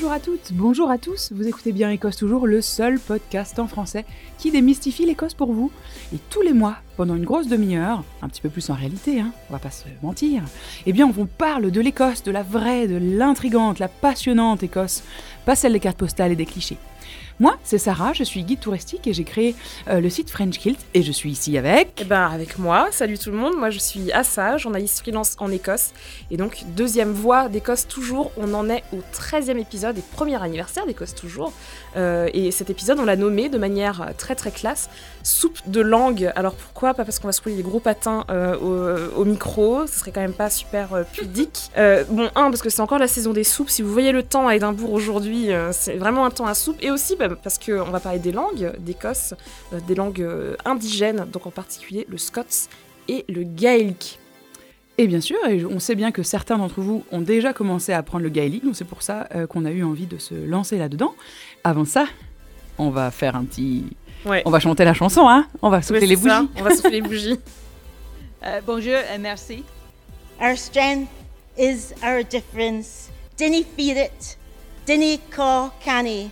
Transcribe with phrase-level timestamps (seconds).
[0.00, 3.66] Bonjour à toutes, bonjour à tous, vous écoutez bien Écosse Toujours, le seul podcast en
[3.66, 4.06] français
[4.38, 5.70] qui démystifie l'Écosse pour vous.
[6.14, 9.30] Et tous les mois, pendant une grosse demi-heure, un petit peu plus en réalité, hein,
[9.50, 10.42] on va pas se mentir,
[10.86, 15.02] eh bien on vous parle de l'Écosse, de la vraie, de l'intrigante, la passionnante Écosse,
[15.44, 16.78] pas celle des cartes postales et des clichés.
[17.40, 19.56] Moi, c'est Sarah, je suis guide touristique et j'ai créé
[19.88, 21.98] euh, le site French Kilt et je suis ici avec...
[21.98, 25.50] Eh ben avec moi, salut tout le monde, moi je suis Assa, journaliste freelance en
[25.50, 25.92] Écosse.
[26.30, 30.84] Et donc deuxième voix d'Écosse toujours, on en est au 13e épisode et premier anniversaire
[30.84, 31.54] d'Écosse toujours.
[31.96, 34.90] Euh, et cet épisode on l'a nommé de manière très très classe.
[35.22, 36.30] Soupe de langue.
[36.36, 36.92] Alors pourquoi?
[36.92, 40.20] Pas parce qu'on va se couler des gros patins euh, au, micro, ce serait quand
[40.20, 41.70] même pas super pudique.
[42.10, 44.46] bon, un, parce que c'est encore la saison des soupes, si vous voyez le temps
[44.46, 46.76] à Édimbourg aujourd'hui, c'est vraiment un temps à soupe.
[46.82, 49.34] Et aussi bah, parce qu'on va parler des langues d'Écosse,
[49.72, 52.68] euh, des langues euh, indigènes, donc en particulier le scots
[53.08, 54.18] et le gaélique.
[54.98, 57.98] Et bien sûr, et on sait bien que certains d'entre vous ont déjà commencé à
[57.98, 60.76] apprendre le gaélique, donc c'est pour ça euh, qu'on a eu envie de se lancer
[60.76, 61.14] là-dedans.
[61.64, 62.06] Avant ça,
[62.76, 63.84] on va faire un petit...
[64.26, 66.48] On va chanter la chanson, hein On va souffler les bougies.
[66.58, 67.38] on va souffler les bougies.
[68.66, 69.64] bonjour et merci.
[70.40, 71.08] Our strength
[71.58, 73.10] is our difference.
[73.36, 74.36] Dinny feel it.
[74.86, 76.30] Dinny call canny.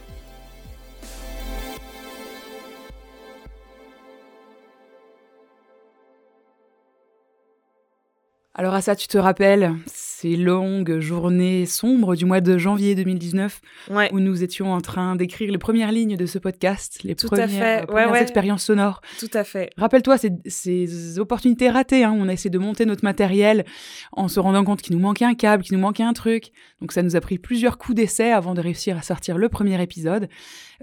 [8.58, 13.60] Alors à ça, tu te rappelles ces longues journées sombres du mois de janvier 2019
[14.10, 17.86] où nous étions en train d'écrire les premières lignes de ce podcast, les Tout premières,
[17.86, 19.00] premières expériences sonores?
[19.20, 19.70] Tout à fait.
[19.76, 22.02] Rappelle-toi ces, opportunités ratées.
[22.02, 22.16] Hein.
[22.18, 23.64] On a essayé de monter notre matériel
[24.10, 26.50] en se rendant compte qu'il nous manquait un câble, qu'il nous manquait un truc.
[26.80, 29.80] Donc ça nous a pris plusieurs coups d'essai avant de réussir à sortir le premier
[29.80, 30.28] épisode.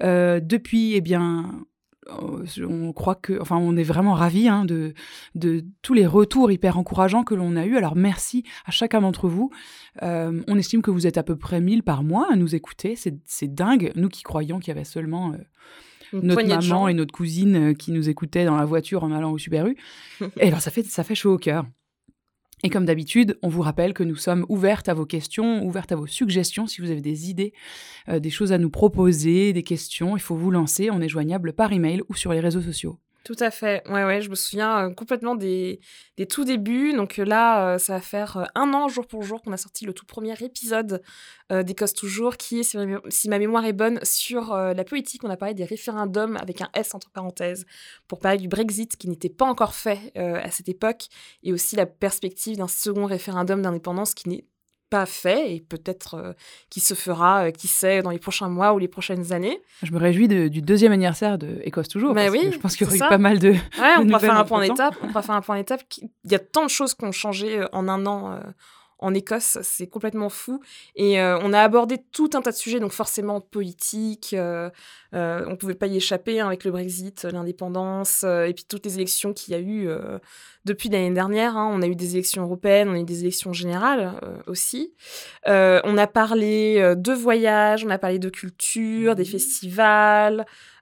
[0.02, 1.66] Euh, depuis, eh bien,
[2.10, 4.94] on croit que, enfin, on est vraiment ravis hein, de,
[5.36, 7.78] de tous les retours hyper encourageants que l'on a eus.
[7.78, 9.52] Alors merci à chacun d'entre vous.
[10.04, 12.96] Euh, on estime que vous êtes à peu près 1000 par mois à nous écouter.
[12.96, 13.92] C'est dingue.
[13.96, 15.38] Nous qui croyons qu'il y avait seulement euh,
[16.22, 19.38] notre maman et notre cousine euh, qui nous écoutaient dans la voiture en allant au
[19.38, 19.76] Super U.
[20.40, 21.66] et alors ça fait, ça fait chaud au cœur.
[22.64, 25.96] Et comme d'habitude, on vous rappelle que nous sommes ouvertes à vos questions, ouvertes à
[25.96, 26.68] vos suggestions.
[26.68, 27.54] Si vous avez des idées,
[28.10, 30.90] euh, des choses à nous proposer, des questions, il faut vous lancer.
[30.92, 32.98] On est joignable par email ou sur les réseaux sociaux.
[33.26, 33.82] Tout à fait.
[33.90, 35.80] Ouais, ouais, je me souviens complètement des,
[36.16, 36.94] des tout débuts.
[36.94, 40.06] Donc là, ça va faire un an, jour pour jour, qu'on a sorti le tout
[40.06, 41.02] premier épisode
[41.50, 42.64] d'Écosse Toujours, qui est,
[43.10, 45.24] si ma, mémoire est bonne, sur la politique.
[45.24, 47.66] On a parlé des référendums avec un S entre parenthèses,
[48.08, 51.08] pour parler du Brexit, qui n'était pas encore fait à cette époque,
[51.42, 54.46] et aussi la perspective d'un second référendum d'indépendance qui n'est
[54.96, 56.34] pas fait et peut-être euh,
[56.70, 59.62] qui se fera, euh, qui sait, dans les prochains mois ou les prochaines années.
[59.84, 62.14] Je me réjouis du deuxième anniversaire de Écosse toujours.
[62.14, 63.50] Mais parce oui, que je pense qu'il y aurait eu pas mal de.
[63.50, 64.96] Ouais, on pourra faire un point d'étape.
[65.02, 65.82] On pourra faire un point d'étape.
[66.24, 68.40] Il y a tant de choses qui ont changé euh, en un an
[69.00, 70.62] en Écosse, c'est complètement fou.
[70.96, 74.70] Et on a abordé tout un tas de sujets, donc forcément politique, euh,
[75.12, 78.96] on ne pouvait pas y échapper hein, avec le Brexit, l'indépendance, et puis toutes les
[78.96, 79.90] élections qu'il y a eu
[80.66, 81.56] depuis l'année dernière.
[81.56, 84.94] Hein, on a eu des élections européennes, on a eu des élections générales euh, aussi.
[85.48, 89.26] Euh, on a parlé euh, de voyages, on a parlé de culture, des mmh.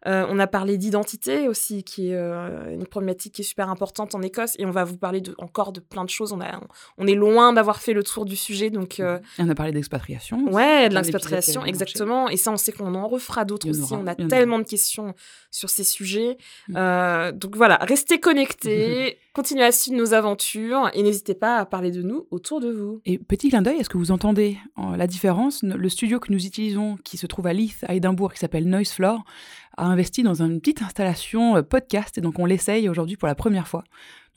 [0.04, 0.28] Festivals.
[0.30, 4.56] on a parlé d'identité aussi, qui est une problématique qui est super importante en Écosse.
[4.60, 6.32] Et on va vous parler de, encore de plein de choses.
[6.34, 6.60] On, a,
[6.98, 8.70] on est loin d'avoir fait le tour du sujet.
[8.70, 9.20] Donc, mmh.
[9.40, 10.52] on a parlé d'expatriation.
[10.52, 12.30] Ouais, de l'expatriation, exactement.
[12.30, 13.94] Et ça, on sait qu'on en refera d'autres aussi.
[13.94, 15.14] on a tellement de questions
[15.52, 16.38] sur ces sujets.
[16.68, 17.32] Mmh.
[17.34, 22.02] donc voilà, restez connectés, continuez à suivre nos aventures et n'hésitez pas à parler de
[22.02, 23.02] nous autour de vous.
[23.06, 25.64] Et petit clin d'œil, est-ce que vous entendez la différence?
[25.64, 28.92] Le studio que nous utilisons, qui se trouve à Leith, à Édimbourg, qui s'appelle Noise
[28.92, 29.24] Floor,
[29.76, 33.36] a investi dans une petite installation euh, podcast et donc on l'essaye aujourd'hui pour la
[33.36, 33.84] première fois.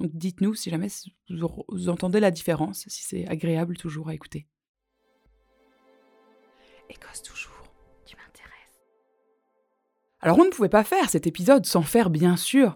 [0.01, 0.89] Donc dites-nous si jamais
[1.29, 4.47] vous entendez la différence, si c'est agréable toujours à écouter.
[6.89, 7.57] Écosse toujours.
[10.27, 12.75] Alors on ne pouvait pas faire cet épisode sans faire bien sûr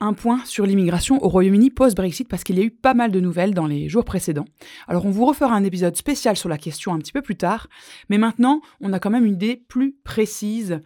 [0.00, 3.20] un point sur l'immigration au Royaume-Uni post-Brexit parce qu'il y a eu pas mal de
[3.20, 4.46] nouvelles dans les jours précédents.
[4.88, 7.68] Alors on vous refera un épisode spécial sur la question un petit peu plus tard,
[8.08, 10.80] mais maintenant on a quand même une idée plus précise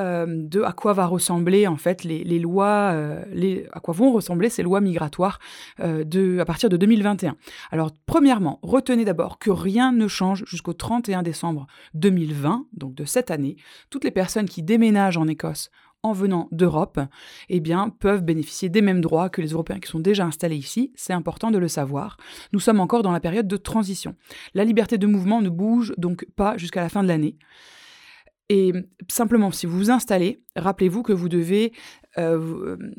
[0.00, 4.48] euh, de à quoi va ressembler en fait les, lois, euh, à quoi vont ressembler
[4.48, 5.38] ces lois migratoires
[5.80, 7.36] euh, à partir de 2021.
[7.70, 13.30] Alors premièrement, retenez d'abord que rien ne change jusqu'au 31 décembre 2020, donc de cette
[13.30, 13.56] année.
[13.90, 15.70] Toutes les personnes qui déménagent en Écosse
[16.04, 17.00] en venant d'Europe,
[17.48, 20.92] eh bien, peuvent bénéficier des mêmes droits que les Européens qui sont déjà installés ici.
[20.94, 22.18] C'est important de le savoir.
[22.52, 24.14] Nous sommes encore dans la période de transition.
[24.52, 27.38] La liberté de mouvement ne bouge donc pas jusqu'à la fin de l'année.
[28.50, 28.72] Et
[29.08, 31.72] simplement, si vous vous installez, rappelez-vous que vous devez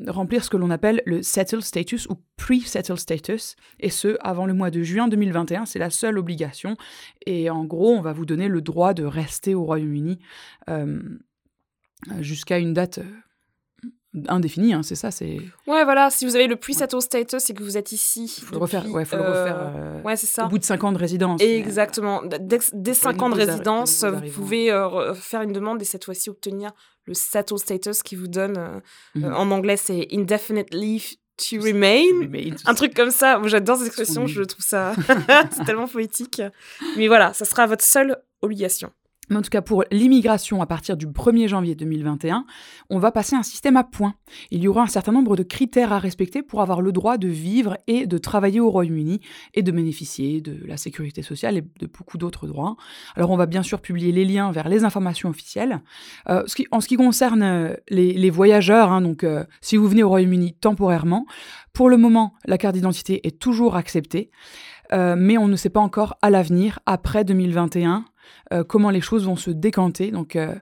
[0.08, 4.54] remplir ce que l'on appelle le settle status ou pre-settle status, et ce, avant le
[4.54, 5.66] mois de juin 2021.
[5.66, 6.76] C'est la seule obligation.
[7.26, 10.20] Et en gros, on va vous donner le droit de rester au Royaume-Uni
[12.22, 13.00] jusqu'à une date
[14.28, 15.38] indéfini, hein, c'est ça, c'est.
[15.68, 16.10] Ouais, voilà.
[16.10, 18.34] Si vous avez le pre-settle status et que vous êtes ici.
[18.38, 18.90] Il faut le refaire.
[18.90, 19.72] Ouais, faut le refaire.
[19.76, 20.46] Euh, ouais, c'est ça.
[20.46, 21.42] Au bout de 5 ans de résidence.
[21.42, 22.22] Exactement.
[22.24, 26.72] Dès, 5 ans de résidence, vous, pouvez euh, faire une demande et cette fois-ci obtenir
[27.06, 28.58] le settle status qui vous donne.
[28.58, 28.80] Euh,
[29.16, 29.34] mhm.
[29.34, 32.04] en anglais, c'est indefinite leave to remain.
[32.66, 33.42] un truc comme ça.
[33.46, 34.94] J'adore cette expression, je trouve ça.
[35.52, 36.42] c'est tellement poétique.
[36.98, 38.92] Mais voilà, ça sera votre seule obligation.
[39.30, 42.46] Mais en tout cas, pour l'immigration à partir du 1er janvier 2021,
[42.90, 44.16] on va passer un système à points.
[44.52, 47.28] Il y aura un certain nombre de critères à respecter pour avoir le droit de
[47.28, 49.22] vivre et de travailler au Royaume-Uni
[49.54, 52.76] et de bénéficier de la sécurité sociale et de beaucoup d'autres droits.
[53.16, 55.82] Alors, on va bien sûr publier les liens vers les informations officielles.
[56.30, 60.10] Euh, en ce qui concerne euh, les, voyageurs, hein, donc euh, si vous venez au
[60.10, 61.26] Royaume-Uni temporairement,
[61.74, 64.30] pour le moment, la carte d'identité est toujours acceptée.
[64.92, 68.02] mais on ne sait pas encore à l'avenir, après 2021, euh,
[68.68, 70.12] comment les choses vont se décanter.
[70.12, 70.56] Donc euh,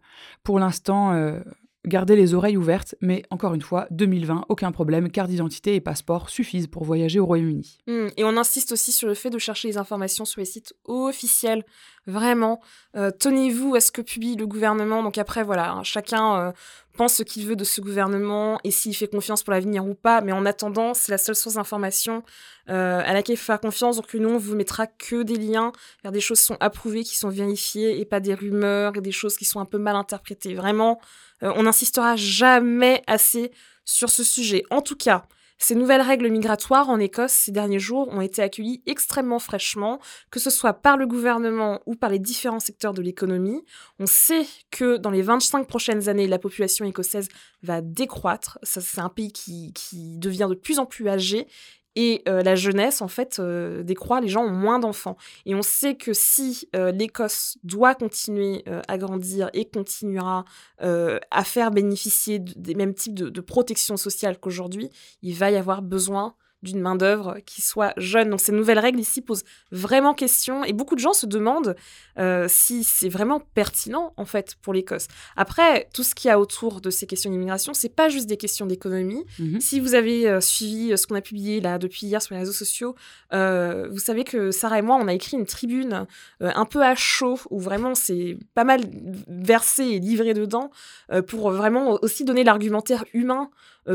[0.43, 1.39] pour l'instant, euh,
[1.85, 6.29] gardez les oreilles ouvertes, mais encore une fois, 2020, aucun problème, carte d'identité et passeport
[6.29, 7.79] suffisent pour voyager au Royaume-Uni.
[7.87, 10.73] Mmh, et on insiste aussi sur le fait de chercher les informations sur les sites
[10.85, 11.63] officiels.
[12.05, 12.59] Vraiment,
[12.93, 15.03] tenez-vous à ce que publie le gouvernement.
[15.03, 16.53] Donc après, voilà, hein, chacun
[16.93, 20.21] pense ce qu'il veut de ce gouvernement et s'il fait confiance pour l'avenir ou pas.
[20.21, 22.23] Mais en attendant, c'est la seule source d'information
[22.69, 23.97] euh, à laquelle il faut faire confiance.
[23.97, 25.71] Donc nous, on vous mettra que des liens
[26.03, 29.11] vers des choses qui sont approuvées, qui sont vérifiées et pas des rumeurs et des
[29.11, 30.53] choses qui sont un peu mal interprétées.
[30.53, 30.99] Vraiment,
[31.32, 33.51] euh, on n'insistera jamais assez
[33.85, 34.63] sur ce sujet.
[34.69, 35.25] En tout cas,
[35.65, 39.99] ces nouvelles règles migratoires en Écosse ces derniers jours ont été accueillies extrêmement fraîchement,
[40.29, 43.63] que ce soit par le gouvernement ou par les différents secteurs de l'économie.
[43.97, 47.29] On sait que dans les 25 prochaines années, la population écossaise
[47.61, 48.59] va décroître.
[48.63, 51.47] C'est un pays qui, qui devient de plus en plus âgé
[51.95, 55.17] et euh, la jeunesse, en fait, euh, décroît, les gens ont moins d'enfants.
[55.45, 60.45] Et on sait que si euh, l'Écosse doit continuer à grandir et continuera
[60.79, 64.89] à faire bénéficier des mêmes types de, de protection sociale qu'aujourd'hui,
[65.21, 68.29] il va y avoir besoin d'une main-d'œuvre qui soit jeune.
[68.29, 71.75] Donc ces nouvelles règles ici posent vraiment question et beaucoup de gens se demandent
[72.17, 75.07] euh, si c'est vraiment pertinent en fait pour l'Écosse.
[75.35, 78.37] Après, tout ce qu'il y a autour de ces questions d'immigration, c'est pas juste des
[78.37, 79.23] questions d'économie.
[79.39, 79.59] Mhm.
[79.59, 82.39] Si vous avez euh, suivi euh, ce qu'on a publié là depuis hier sur les
[82.39, 82.95] réseaux sociaux,
[83.31, 86.05] vous savez que Sarah et moi, on a écrit une tribune
[86.39, 88.81] un peu à chaud où vraiment c'est pas mal
[89.27, 90.69] versé et livré dedans
[91.27, 93.49] pour vraiment aussi donner l'argumentaire humain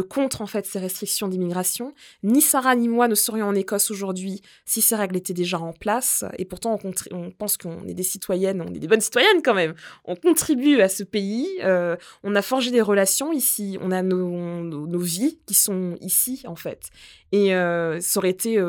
[0.09, 1.94] contre en fait ces restrictions d'immigration.
[2.23, 2.43] Ni
[2.77, 6.25] Ni moi ne serions en Écosse aujourd'hui si ces règles étaient déjà en place.
[6.39, 6.79] Et pourtant,
[7.13, 9.75] on, pense qu'on est des citoyennes, on est des bonnes citoyennes quand même.
[10.05, 14.99] On contribue à ce pays, euh, on a forgé des relations ici, on a nos,
[14.99, 16.89] vies qui sont ici en fait.
[17.33, 18.63] Et euh, ça aurait été,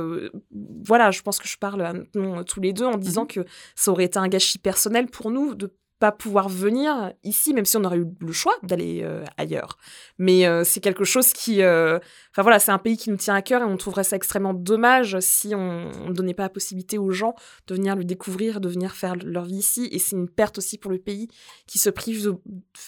[0.86, 2.06] voilà, je pense que je parle
[2.46, 3.44] tous les deux en disant mm-hmm.
[3.44, 3.46] que
[3.76, 7.75] ça aurait été un gâchis personnel pour nous de pas pouvoir venir ici, même si
[7.75, 9.78] on aurait eu le choix d'aller euh, ailleurs.
[10.18, 11.62] Mais euh, c'est quelque chose qui...
[11.62, 12.00] Euh,
[12.31, 14.54] enfin voilà, c'est un pays qui nous tient à cœur et on trouverait ça extrêmement
[14.54, 17.36] dommage si on ne donnait pas la possibilité aux gens
[17.68, 19.90] de venir le découvrir, de venir faire leur vie ici.
[19.92, 21.28] Et c'est une perte aussi pour le pays
[21.68, 22.38] qui se prive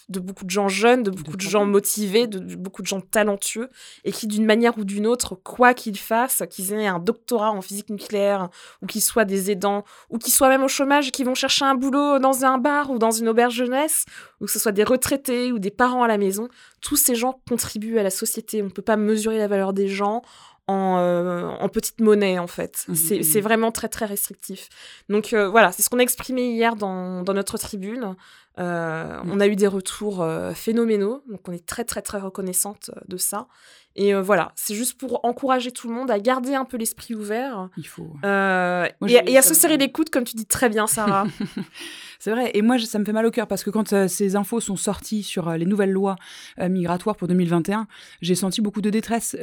[0.07, 3.69] de, beaucoup de gens jeunes, de beaucoup de, gens motivés, de, beaucoup de gens talentueux
[4.05, 7.61] et qui d'une manière ou d'une autre, quoi qu'ils fassent, qu'ils aient un doctorat en
[7.61, 8.49] physique nucléaire
[8.81, 11.75] ou qu'ils soient des aidants ou qu'ils soient même au chômage, qui vont chercher un
[11.75, 14.05] boulot dans un bar ou dans une auberge jeunesse,
[14.39, 16.47] ou que ce soit des retraités ou des parents à la maison,
[16.81, 18.61] tous ces gens contribuent à la société.
[18.61, 20.21] On ne peut pas mesurer la valeur des gens
[20.67, 22.85] en, euh, petite monnaie, en fait.
[22.87, 23.43] Mmh, mmh, c'est mmh.
[23.43, 24.69] vraiment très, très restrictif.
[25.09, 28.15] Donc euh, voilà, c'est ce qu'on a exprimé hier dans, notre tribune.
[28.59, 33.17] Euh, on a eu des retours phénoménaux, donc on est très, très, très reconnaissante de
[33.17, 33.47] ça.
[33.95, 37.69] Et voilà, c'est juste pour encourager tout le monde à garder un peu l'esprit ouvert.
[37.77, 38.13] Il faut.
[38.23, 41.25] et, à se serrer les coudes, comme tu dis très bien, Sarah.
[42.19, 42.51] C'est vrai.
[42.53, 45.23] Et moi, ça me fait mal au cœur parce que quand ces infos sont sorties
[45.23, 46.17] sur les nouvelles lois
[46.57, 47.87] migratoires pour 2021,
[48.21, 49.35] j'ai senti beaucoup de détresse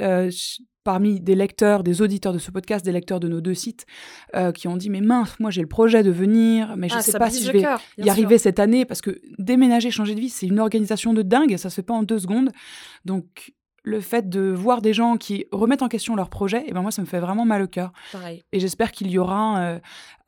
[0.88, 3.84] parmi des lecteurs, des auditeurs de ce podcast, des lecteurs de nos deux sites,
[4.54, 7.02] qui ont dit mais mince, moi j'ai le projet de venir, mais je ne ah,
[7.02, 7.62] sais pas si je vais
[7.98, 11.58] y arriver cette année parce que déménager, changer de vie, c'est une organisation de dingue,
[11.58, 12.52] ça se fait pas en deux secondes.
[13.04, 13.52] Donc
[13.88, 16.82] le fait de voir des gens qui remettent en question leur projet, et eh ben
[16.82, 17.92] moi, ça me fait vraiment mal au cœur.
[18.52, 19.78] Et j'espère qu'il y aura euh,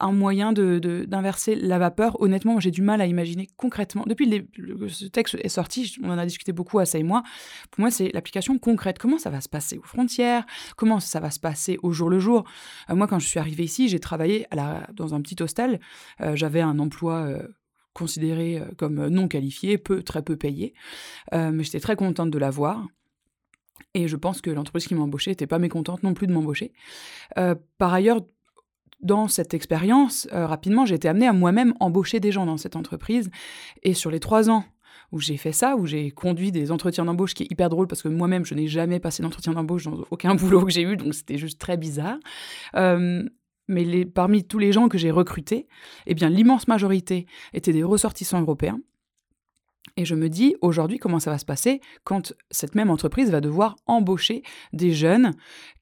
[0.00, 2.20] un moyen d'inverser de, la vapeur.
[2.20, 4.04] Honnêtement, j'ai du mal à imaginer concrètement.
[4.06, 7.22] Depuis que ce texte est sorti, on en a discuté beaucoup, à ça et moi.
[7.70, 8.98] Pour moi, c'est l'application concrète.
[8.98, 10.46] Comment ça va se passer aux frontières?
[10.76, 12.44] Comment ça va se passer au jour le jour?
[12.88, 15.80] Euh, Moi, quand je suis arrivée ici, j'ai travaillé à la, dans un petit hostel.
[16.22, 17.28] Euh, j'avais un emploi
[17.92, 20.74] considéré comme non qualifié, peu, très peu payé.
[21.32, 22.86] mais j'étais très contente de l'avoir.
[23.94, 26.72] Et je pense que l'entreprise qui m'a embauchée n'était pas mécontente non plus de m'embaucher.
[27.38, 28.20] Euh, par ailleurs,
[29.00, 32.76] dans cette expérience, euh, rapidement, j'ai été amenée à moi-même embaucher des gens dans cette
[32.76, 33.30] entreprise.
[33.82, 34.64] Et sur les trois ans
[35.12, 38.02] où j'ai fait ça, où j'ai conduit des entretiens d'embauche, qui est hyper drôle parce
[38.02, 41.14] que moi-même, je n'ai jamais passé d'entretien d'embauche dans aucun boulot que j'ai eu, donc
[41.14, 42.18] c'était juste très bizarre.
[42.76, 43.24] Euh,
[43.66, 45.66] mais parmi tous les gens que j'ai recrutés,
[46.06, 48.80] eh bien, l'immense majorité étaient des ressortissants européens.
[49.96, 53.40] Et je me dis aujourd'hui comment ça va se passer quand cette même entreprise va
[53.40, 54.42] devoir embaucher
[54.72, 55.32] des jeunes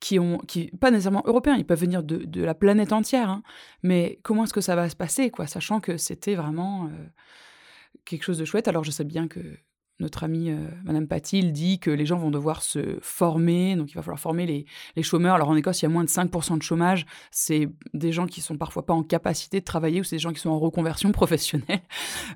[0.01, 3.43] qui ont, qui pas nécessairement européens, ils peuvent venir de, la planète entière, hein.
[3.83, 7.07] mais comment est-ce que ça va se passer, quoi, sachant que c'était vraiment euh,
[8.05, 8.69] quelque chose de chouette.
[8.69, 9.41] Alors je sais bien que
[10.01, 13.95] notre amie euh, Madame Patil dit que les gens vont devoir se former, donc il
[13.95, 14.65] va falloir former les,
[14.95, 15.35] les chômeurs.
[15.35, 17.05] Alors en Écosse, il y a moins de 5% de chômage.
[17.33, 20.33] C'est des gens qui sont parfois pas en capacité de travailler ou c'est des gens
[20.33, 21.81] qui sont en reconversion professionnelle.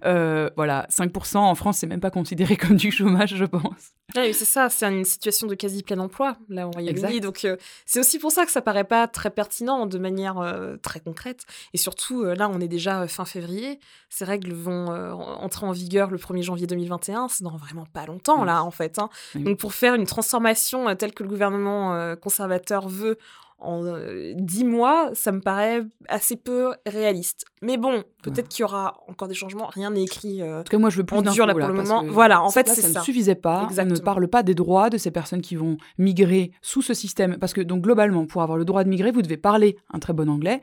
[0.05, 3.93] Euh, voilà, 5% en France, c'est même pas considéré comme du chômage, je pense.
[4.17, 7.21] Oui, c'est ça, c'est une situation de quasi plein emploi, là, au Royaume-Uni.
[7.21, 10.37] Donc, euh, c'est aussi pour ça que ça paraît pas très pertinent de manière
[10.83, 11.45] très concrète.
[11.73, 13.79] Et surtout, là, on est déjà fin février.
[14.09, 17.29] Ces règles vont entrer en vigueur le 1er janvier 2021.
[17.29, 18.99] C'est vraiment pas longtemps, là, en fait.
[18.99, 19.09] Hein.
[19.35, 23.19] Donc, pour faire une transformation euh, telle que le gouvernement euh, conservateur veut
[23.59, 27.45] en euh, dix mois, ça me paraît assez peu réaliste.
[27.61, 29.67] Mais bon, peut-être qu'il y aura encore des changements.
[29.67, 30.43] Rien n'est écrit.
[30.43, 32.03] en tout cas, moi, je veux plus dur là pour le moment.
[32.09, 32.89] Voilà, en fait, c'est ça.
[32.89, 33.69] Ça ne suffisait pas.
[33.79, 37.39] On ne parle pas des droits de ces personnes qui vont migrer sous ce système.
[37.39, 40.13] Parce que, donc, globalement, pour avoir le droit de migrer, vous devez parler un très
[40.13, 40.61] bon anglais.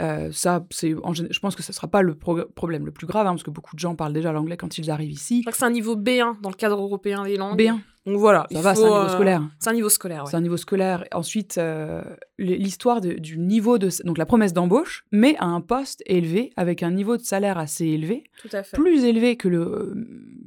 [0.00, 3.26] Euh, ça, c'est, je pense que ce ne sera pas le problème le plus grave,
[3.26, 5.38] hein, parce que beaucoup de gens parlent déjà l'anglais quand ils arrivent ici.
[5.38, 7.58] Je crois que c'est un niveau B1 dans le cadre européen des langues.
[7.58, 7.78] B1.
[8.04, 9.42] Donc voilà, ça va, c'est un niveau euh, scolaire.
[9.60, 11.04] C'est un niveau scolaire, C'est un niveau scolaire.
[11.12, 12.02] Ensuite, euh,
[12.36, 13.90] l'histoire du niveau de...
[14.04, 17.86] Donc la promesse d'embauche, mais à un poste élevé, avec un niveau de salaire assez
[17.86, 18.24] élevé.
[18.40, 18.76] Tout à fait.
[18.76, 19.94] Plus élevé que le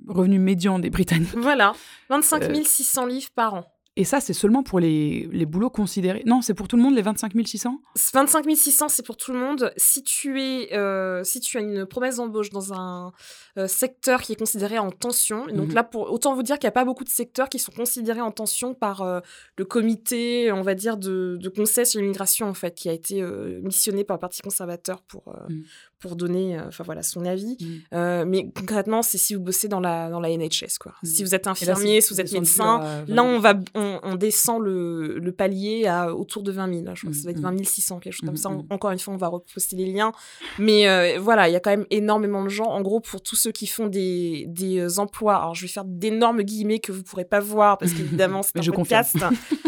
[0.08, 1.38] revenu médian des Britanniques.
[1.38, 1.74] Voilà,
[2.10, 3.75] 25 600 livres par an.
[3.98, 6.22] Et ça, c'est seulement pour les, les boulots considérés.
[6.26, 7.80] Non, c'est pour tout le monde, les 25 600
[8.14, 9.72] 25 600, c'est pour tout le monde.
[9.78, 13.14] Si tu, es, euh, si tu as une promesse d'embauche dans un
[13.58, 15.76] euh, secteur qui est considéré en tension, donc mhm.
[15.76, 18.20] là, pour, autant vous dire qu'il n'y a pas beaucoup de secteurs qui sont considérés
[18.20, 19.22] en tension par euh,
[19.58, 23.24] le comité, on va dire, de, de conseil sur l'immigration, en fait, qui a été
[23.64, 25.64] missionné par le Parti conservateur pour, mhm
[26.06, 27.58] pour donner euh, enfin voilà son avis.
[27.60, 27.66] Mmh.
[27.96, 30.94] euh, mais concrètement c'est si vous bossez dans la dans la NHS quoi.
[31.02, 31.08] Mmh.
[31.08, 35.32] si vous êtes infirmier si vous êtes médecin là on va on, descend le, le,
[35.32, 37.64] palier à autour de 20 000 je crois que ça va être 20 mmh.
[37.64, 38.50] 600 quelque chose comme ça.
[38.70, 40.12] encore une fois on va reposter les liens.
[40.60, 42.66] Mais euh, voilà il y a quand même énormément de gens.
[42.66, 46.44] En gros pour tous ceux qui font des, des emplois alors je vais faire d'énormes
[46.44, 49.18] guillemets que vous pourrez pas voir parce qu'évidemment c'est un je podcast.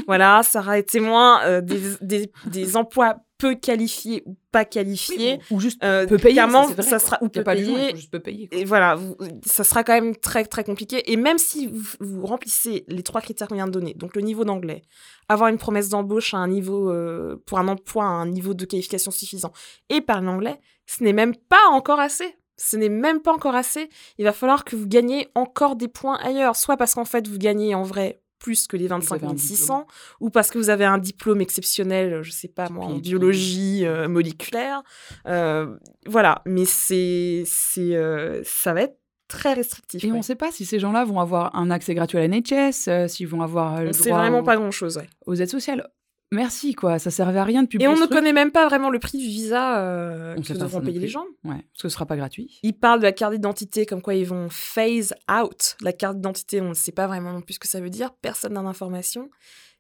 [0.06, 5.84] Voilà Sarah est témoin des, des, des emplois peu qualifié ou pas qualifié ou, juste
[5.84, 8.98] euh, peu payé clairement ça, sera ou peu payé juste peu payé et voilà
[9.46, 11.12] ça sera quand même très très compliqué.
[11.12, 14.44] Et même si vous, remplissez les trois critères qu'on vient de donner donc le niveau
[14.44, 14.84] d'anglais
[15.30, 18.66] avoir une promesse d'embauche à un niveau euh, pour un emploi à un niveau de
[18.66, 19.52] qualification suffisant
[19.90, 22.36] et parler anglais ce n'est même pas encore assez.
[22.60, 23.90] Ce n'est même pas encore assez.
[24.18, 27.38] Il va falloir que vous gagniez encore des points ailleurs, soit parce qu'en fait vous
[27.38, 29.88] gagnez en vrai plus que les 25 600
[30.20, 34.08] ou parce que vous avez un diplôme exceptionnel, je sais pas moi, en biologie euh,
[34.08, 34.84] moléculaire.
[35.28, 35.76] Euh,
[36.06, 40.04] voilà, mais c'est, c'est, euh, ça va être très restrictif.
[40.04, 42.28] Et on ne sait pas si ces gens-là vont avoir un accès gratuit à la
[42.28, 45.90] NHS, s'ils vont avoir le droit vraiment pas grand-chose, aux aides sociales
[46.32, 47.90] merci quoi, ça servait à rien de publier.
[47.90, 51.00] Et on ne connaît même pas vraiment le prix du visa euh, que devront payer
[51.00, 51.26] les gens.
[51.44, 52.60] Ouais, parce que ce sera pas gratuit.
[52.64, 56.62] Ils parlent de la carte d'identité comme quoi ils vont phase out la carte d'identité.
[56.62, 58.12] On ne sait pas vraiment non plus ce que ça veut dire.
[58.22, 59.30] Personne n'a d'informations.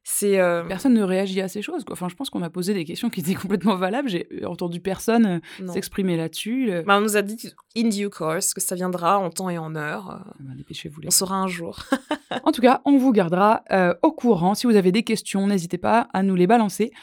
[0.09, 1.83] C'est euh, personne ne réagit à ces choses.
[1.83, 1.91] Quoi.
[1.91, 4.07] Enfin, je pense qu'on a posé des questions qui étaient complètement valables.
[4.07, 6.71] J'ai entendu personne euh, s'exprimer là-dessus.
[6.85, 9.75] Bah, on nous a dit in due course que ça viendra en temps et en
[9.75, 10.21] heure.
[10.23, 11.01] Ah bah, dépêchez-vous.
[11.05, 11.83] On saura un jour.
[12.45, 14.55] en tout cas, on vous gardera euh, au courant.
[14.55, 16.93] Si vous avez des questions, n'hésitez pas à nous les balancer.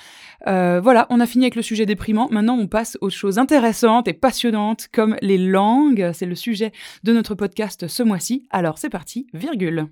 [0.46, 2.28] voilà, on a fini avec le sujet déprimant.
[2.30, 6.10] Maintenant, on passe aux choses intéressantes et passionnantes comme les langues.
[6.14, 8.48] C'est le sujet de notre podcast ce mois-ci.
[8.48, 9.88] Alors, c'est parti, virgule.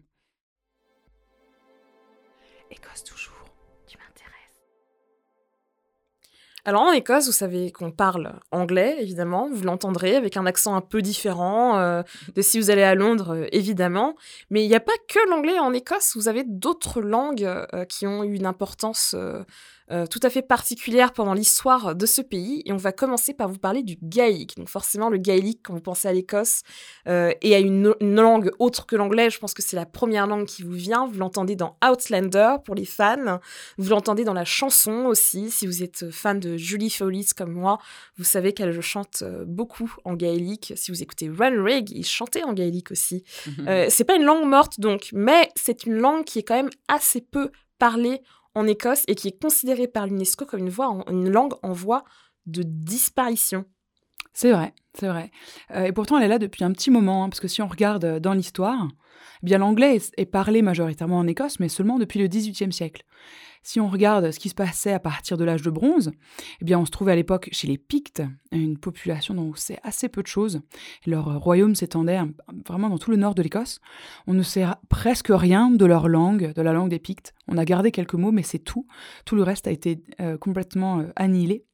[6.64, 10.80] Alors en Écosse, vous savez qu'on parle anglais, évidemment, vous l'entendrez avec un accent un
[10.80, 12.02] peu différent euh,
[12.36, 14.14] de si vous allez à Londres, euh, évidemment.
[14.48, 18.06] Mais il n'y a pas que l'anglais en Écosse, vous avez d'autres langues euh, qui
[18.06, 19.16] ont une importance
[19.92, 22.62] euh, tout à fait particulière pendant l'histoire de ce pays.
[22.64, 24.56] Et on va commencer par vous parler du gaélique.
[24.56, 26.62] Donc forcément, le gaélique, quand vous pensez à l'Écosse
[27.08, 30.46] euh, et à une, langue autre que l'anglais, je pense que c'est la première langue
[30.46, 31.06] qui vous vient.
[31.06, 33.40] Vous l'entendez dans Outlander pour les fans.
[33.76, 37.78] Vous l'entendez dans la chanson aussi, si vous êtes fan de Julie Fowlis comme moi,
[38.16, 40.72] vous savez qu'elle chante beaucoup en gaélique.
[40.76, 43.24] Si vous écoutez Run Rig, il chantait en gaélique aussi.
[43.88, 47.20] c'est pas une langue morte donc, mais c'est une langue qui est quand même assez
[47.20, 48.22] peu parlée
[48.54, 52.04] en Écosse et qui est considérée par l'UNESCO comme une, langue en voie
[52.46, 53.64] de disparition.
[54.32, 55.30] C'est vrai, c'est vrai.
[55.74, 57.68] Euh, et pourtant, elle est là depuis un petit moment, hein, parce que si on
[57.68, 58.88] regarde euh, dans l'histoire,
[59.42, 63.04] eh bien l'anglais est, parlé majoritairement en Écosse, mais seulement depuis le XVIIIe siècle.
[63.64, 66.10] Si on regarde ce qui se passait à partir de l'âge de bronze,
[66.60, 69.78] eh bien on se trouve à l'époque chez les Pictes, une population dont on sait
[69.84, 70.62] assez peu de choses.
[71.06, 72.18] Leur euh, royaume s'étendait
[72.66, 73.80] vraiment dans tout le nord de l'Écosse.
[74.26, 77.34] On ne sait presque rien de leur langue, de la langue des Pictes.
[77.46, 78.86] On a gardé quelques mots, mais c'est tout.
[79.24, 80.02] Tout le reste a été
[80.40, 81.64] complètement annihilé.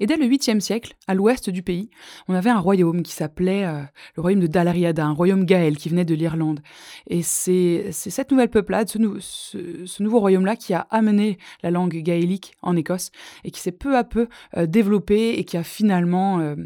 [0.00, 1.90] Et dès le 8e siècle, à l'ouest du pays,
[2.28, 3.82] on avait un royaume qui s'appelait euh,
[4.16, 6.60] le royaume de Dalriada, un royaume gaël qui venait de l'Irlande.
[7.08, 12.76] Et c'est cette nouvelle peuplade, ce, nouveau royaume-là, qui a amené la langue gaélique en
[12.76, 13.10] Écosse
[13.44, 16.56] et qui s'est peu à peu euh, développé et qui a finalement euh,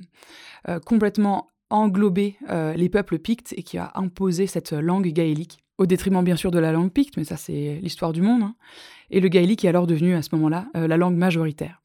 [0.84, 2.36] complètement englobé
[2.76, 6.60] les peuples pictes et qui a imposé cette langue gaélique au détriment bien sûr de
[6.60, 8.42] la langue picte, mais ça c'est l'histoire du monde.
[8.42, 8.54] Hein.
[9.10, 11.80] Et le gaélique est alors devenu à ce moment-là la langue majoritaire.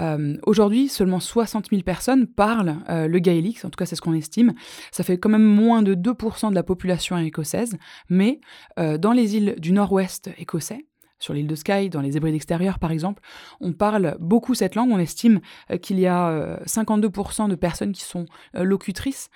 [0.00, 4.00] Euh, aujourd'hui, seulement 60 000 personnes parlent euh, le gaélique, en tout cas c'est ce
[4.00, 4.54] qu'on estime.
[4.90, 7.76] Ça fait quand même moins de 2% de la population écossaise,
[8.08, 8.40] mais
[8.78, 10.86] euh, dans les îles du nord-ouest écossais,
[11.18, 13.22] sur l'île de Skye, dans les Hébrides extérieures par exemple,
[13.60, 14.90] on parle beaucoup cette langue.
[14.90, 15.40] On estime
[15.82, 19.30] qu'il y a 52% de personnes qui sont locutrices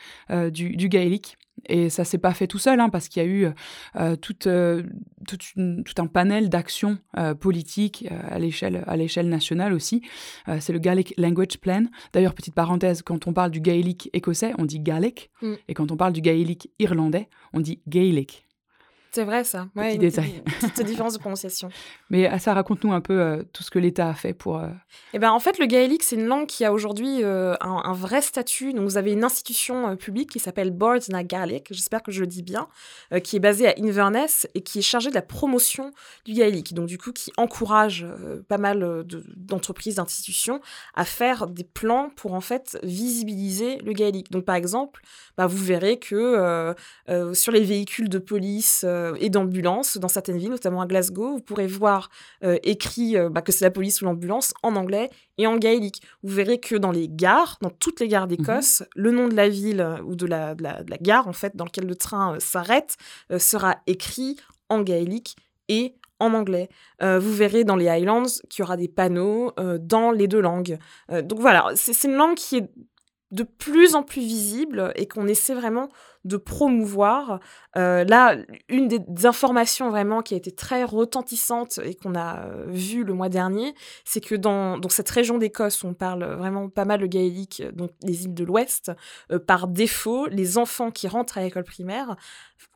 [0.51, 1.37] du, du gaélique.
[1.67, 3.49] Et ça s'est pas fait tout seul, hein, parce qu'il y a eu
[3.97, 4.83] euh, tout, euh,
[5.27, 5.39] tout,
[5.99, 10.03] un panel d'actions euh, politiques à l'échelle à l'échelle nationale aussi.
[10.61, 11.85] c'est le Gaelic Language Plan.
[12.13, 15.55] D'ailleurs, petite parenthèse, quand on parle du gaélique écossais, on dit Gaelic, mm.
[15.69, 18.48] et quand on parle du gaélique irlandais, on dit Gaelic.
[19.11, 19.69] C'est vrai ça.
[19.75, 20.43] Ouais, Petit détail.
[20.61, 21.71] Petite différence de prononciation.
[22.11, 24.59] Mais euh, ça, raconte-nous un peu euh, tout ce que l'État a fait pour.
[24.59, 24.69] Euh,
[25.15, 28.75] eh ben, en fait, le gaélique, c'est une langue qui a aujourd'hui un, vrai statut.
[28.75, 32.27] Donc, vous avez une institution publique qui s'appelle Boards na Gaelic, j'espère que je le
[32.27, 32.69] dis bien,
[33.25, 35.93] qui est basée à Inverness et qui est chargée de la promotion
[36.25, 36.75] du gaélique.
[36.75, 38.07] Donc, du coup, qui encourage
[38.49, 39.05] pas mal
[39.37, 40.61] d'entreprises, d'institutions
[40.95, 44.31] à faire des plans pour en fait visibiliser le gaélique.
[44.31, 45.03] Donc, par exemple,
[45.37, 46.75] bah, vous verrez que
[47.33, 51.33] sur les véhicules de police euh, et d'ambulance dans certaines villes, notamment à Glasgow.
[51.35, 52.11] Vous pourrez voir
[52.45, 56.03] euh, écrit euh, bah, que c'est la police ou l'ambulance en anglais et en gaélique.
[56.23, 58.87] Vous verrez que dans les gares, dans toutes les gares d'Écosse, mhm.
[58.97, 61.87] le nom de la ville ou de la, de la, gare en fait dans laquelle
[61.87, 62.97] le train s'arrête
[63.39, 64.37] sera écrit
[64.69, 65.37] en gaélique
[65.69, 66.69] et en anglais.
[67.01, 70.79] vous verrez dans les Highlands qu'il y aura des panneaux dans les deux langues.
[71.11, 72.69] donc voilà, c'est une langue qui est
[73.31, 75.89] de plus en plus visible et qu'on essaie vraiment
[76.29, 77.41] de promouvoir.
[77.77, 78.37] Euh, là,
[78.69, 83.15] une des informations vraiment qui a été très retentissante et qu'on a euh, vu le
[83.15, 87.63] mois dernier, c'est que dans, cette région d'Écosse on parle vraiment pas mal le gaélique,
[87.75, 88.93] donc les îles de l'Ouest,
[89.33, 92.17] euh, par défaut, les enfants qui rentrent à l'école primaire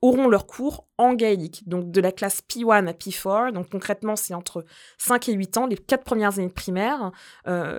[0.01, 3.53] auront leur cours en gaélique, donc de la classe P1 à P4.
[3.53, 4.65] Donc concrètement, c'est entre
[4.99, 7.11] 5 et 8 ans, les quatre premières années de primaire.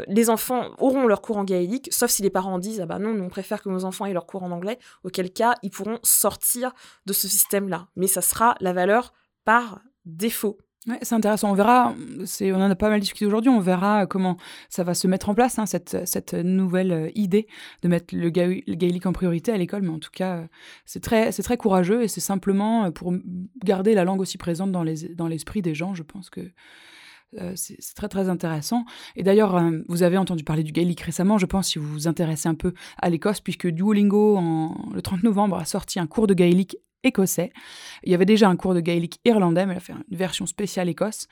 [0.07, 3.13] les enfants auront leur cours en gaélique, sauf si les parents disent Ah bah non,
[3.13, 5.99] nous on préfère que nos enfants aient leur cours en anglais, auquel cas ils pourront
[6.03, 6.73] sortir
[7.05, 7.87] de ce système-là.
[7.95, 9.13] Mais ça sera la valeur
[9.45, 10.57] par défaut.
[11.01, 11.51] c'est intéressant.
[11.51, 11.95] On verra,
[12.41, 14.37] on en a pas mal discuté aujourd'hui, on verra comment
[14.69, 17.47] ça va se mettre en place, hein, cette, nouvelle euh, idée
[17.81, 19.83] de mettre le, gaélique en priorité à l'école.
[19.83, 20.47] Mais en tout cas, euh,
[20.85, 23.13] c'est très, très courageux et c'est simplement euh, pour
[23.63, 25.93] garder la langue aussi présente dans l'esprit des gens.
[25.93, 26.51] Je pense que
[27.41, 28.85] euh, c'est très très intéressant.
[29.15, 32.07] Et d'ailleurs, euh, vous avez entendu parler du gaélique récemment, je pense, si vous vous
[32.07, 34.39] intéressez un peu à l'Écosse, puisque Duolingo,
[34.93, 37.51] le 30 novembre, a sorti un cours de gaélique écossais.
[38.03, 40.45] Il y avait déjà un cours de gaélique irlandais, mais il a fait une version
[40.45, 41.27] spéciale Écosse.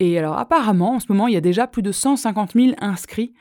[0.00, 3.32] Et alors apparemment, en ce moment, il y a déjà plus de 150 000 inscrits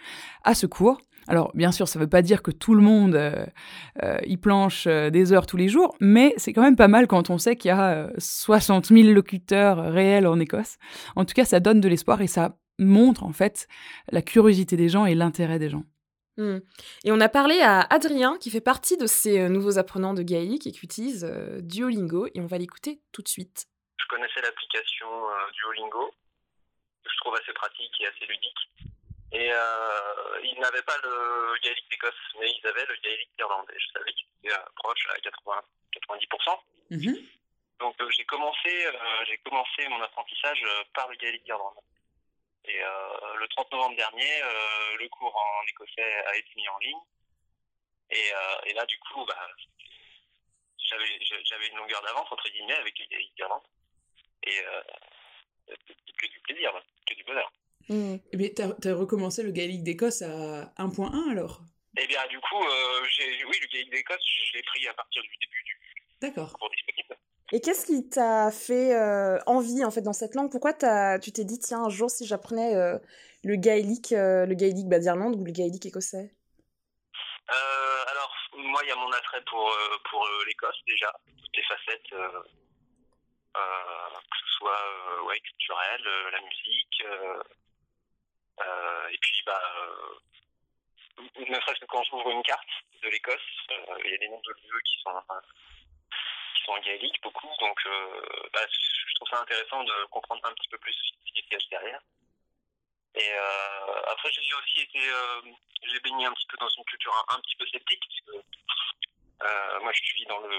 [0.44, 1.02] à ce cours.
[1.28, 3.46] Alors, bien sûr, ça ne veut pas dire que tout le monde euh,
[4.04, 7.08] euh, y planche euh, des heures tous les jours, mais c'est quand même pas mal
[7.08, 10.78] quand on sait qu'il y a 60 000 locuteurs réels en Écosse.
[11.16, 13.68] En tout cas, ça donne de l'espoir et ça montre en fait
[14.12, 15.84] la curiosité des gens et l'intérêt des gens.
[16.38, 16.58] Hmm.
[17.04, 20.66] Et on a parlé à Adrien, qui fait partie de ces nouveaux apprenants de gaélique
[20.66, 21.32] et qui utilise
[21.62, 23.68] Duolingo, et on va l'écouter tout de suite.
[24.00, 25.08] Je connaissais l'application
[25.54, 26.10] Duolingo,
[27.04, 28.94] que je trouve assez pratique et assez ludique.
[29.34, 33.74] Et euh, ils n'avaient pas le gaélique d'Écosse, mais ils avaient le gaélique irlandais.
[33.78, 35.62] Je savais qu'il était proche à 80,
[36.08, 36.60] 90%.
[36.92, 37.28] Mhm.
[37.80, 41.82] Donc euh, j'ai commencé, euh, j'ai commencé mon apprentissage euh, par le gaélique irlandais.
[42.66, 44.42] Et le 30 novembre dernier,
[44.98, 47.02] le cours en écossais a été mis en ligne.
[48.10, 48.32] Et,
[48.68, 49.50] et là, du coup, bah,
[50.80, 53.68] j'avais, une longueur d'avance entre guillemets avec le gaélique irlandais.
[54.44, 54.64] Et
[56.18, 56.72] que du plaisir,
[57.06, 57.52] que du bonheur.
[57.90, 58.16] Mm.
[58.34, 61.62] Mais t'as as recommencé le gaélique d'Écosse à 1.1 alors?
[61.98, 65.64] Eh bien, du coup, oui, le gaélique d'Écosse, je l'ai pris à partir du début
[65.66, 65.78] du
[66.22, 66.54] D'accord.
[66.54, 67.16] cours disponible.
[67.52, 68.96] Et qu'est-ce qui t'a fait
[69.46, 70.50] envie en fait dans cette langue?
[70.50, 72.74] Pourquoi tu t'es dit tiens un jour si j'apprenais
[73.44, 76.34] le gaélique, le gaélique bah, d'Irlande ou le gaélique écossais?
[77.48, 79.72] Alors moi il y a mon attrait pour
[80.10, 82.18] pour l'Écosse déjà, toutes les facettes, que
[83.54, 87.04] ce soit ouais culturel, la musique,
[89.12, 89.62] et puis bah
[91.38, 92.70] ne serait-ce que quand j'ouvre une carte
[93.02, 93.42] de l'Écosse,
[94.04, 95.12] il y a des noms de lieux qui sont
[96.56, 97.80] qui sont en gaélique beaucoup, donc
[98.54, 101.70] bah, je trouve ça intéressant de comprendre un petit peu plus ce qui se cache
[101.70, 102.02] derrière.
[103.16, 105.42] Et euh, après, j'ai aussi été, euh,
[105.84, 108.46] j'ai baigné un petit peu dans une culture un, petit peu sceptique, parce que
[109.44, 110.56] euh, moi, je vis dans le,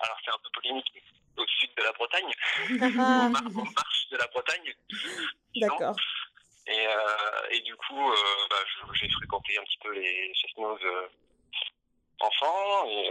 [0.00, 0.90] alors c'est un peu polémique,
[1.36, 2.32] au sud de la Bretagne,
[2.70, 4.74] au marche de la Bretagne.
[5.56, 5.96] D'accord.
[6.68, 6.86] Et,
[7.50, 8.12] et, du coup,
[8.50, 8.56] bah,
[8.94, 10.86] j'ai fréquenté un petit peu les chestnuts
[12.20, 13.10] enfants, et,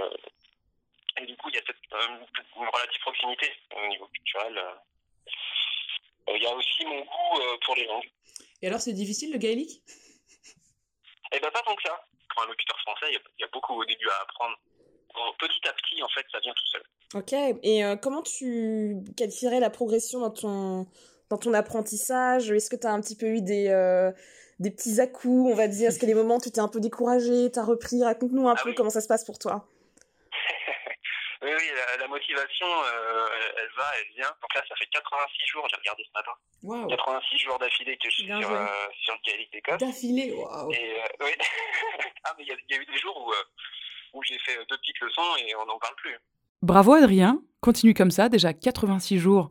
[1.21, 4.61] et, du coup, il y a cette, une relative proximité au niveau culturel.
[6.33, 8.09] Il y a aussi mon goût pour les langues.
[8.61, 9.81] Et alors, c'est difficile le gaélique?
[11.31, 11.99] Eh bien, pas tant que ça.
[12.29, 14.57] Pour un locuteur français, il y, a beaucoup au début à apprendre.
[15.39, 16.83] petit à petit, en fait, ça vient tout seul.
[17.13, 17.33] Ok.
[17.63, 20.87] Et euh, comment tu qualifierais la progression dans ton,
[21.31, 24.11] dans ton apprentissage Est-ce que tu as un petit peu eu des, euh,
[24.59, 25.89] des petits à-coups, on va dire?
[25.89, 28.03] Est-ce qu'il y a des moments où tu t'es un peu découragé, tu as repris?
[28.03, 29.65] Raconte-nous un ah peu comment ça se passe pour toi.
[31.43, 34.31] Oui, oui, la, motivation, euh, elle, va, elle vient.
[34.43, 36.33] Donc là, ça fait 86 jours, j'ai regardé ce matin.
[36.61, 36.87] Wow.
[36.87, 38.67] 86 jours d'affilée que je suis sur, euh,
[39.01, 39.77] sur, le Gaelic d'Écosse.
[39.79, 40.77] D'affilée, waouh oui.
[42.25, 43.33] ah, mais il y, y, a eu des jours où,
[44.19, 46.15] où j'ai fait deux petites leçons et on n'en parle plus.
[46.63, 49.49] Bravo Adrien, continue comme ça, déjà 86 jours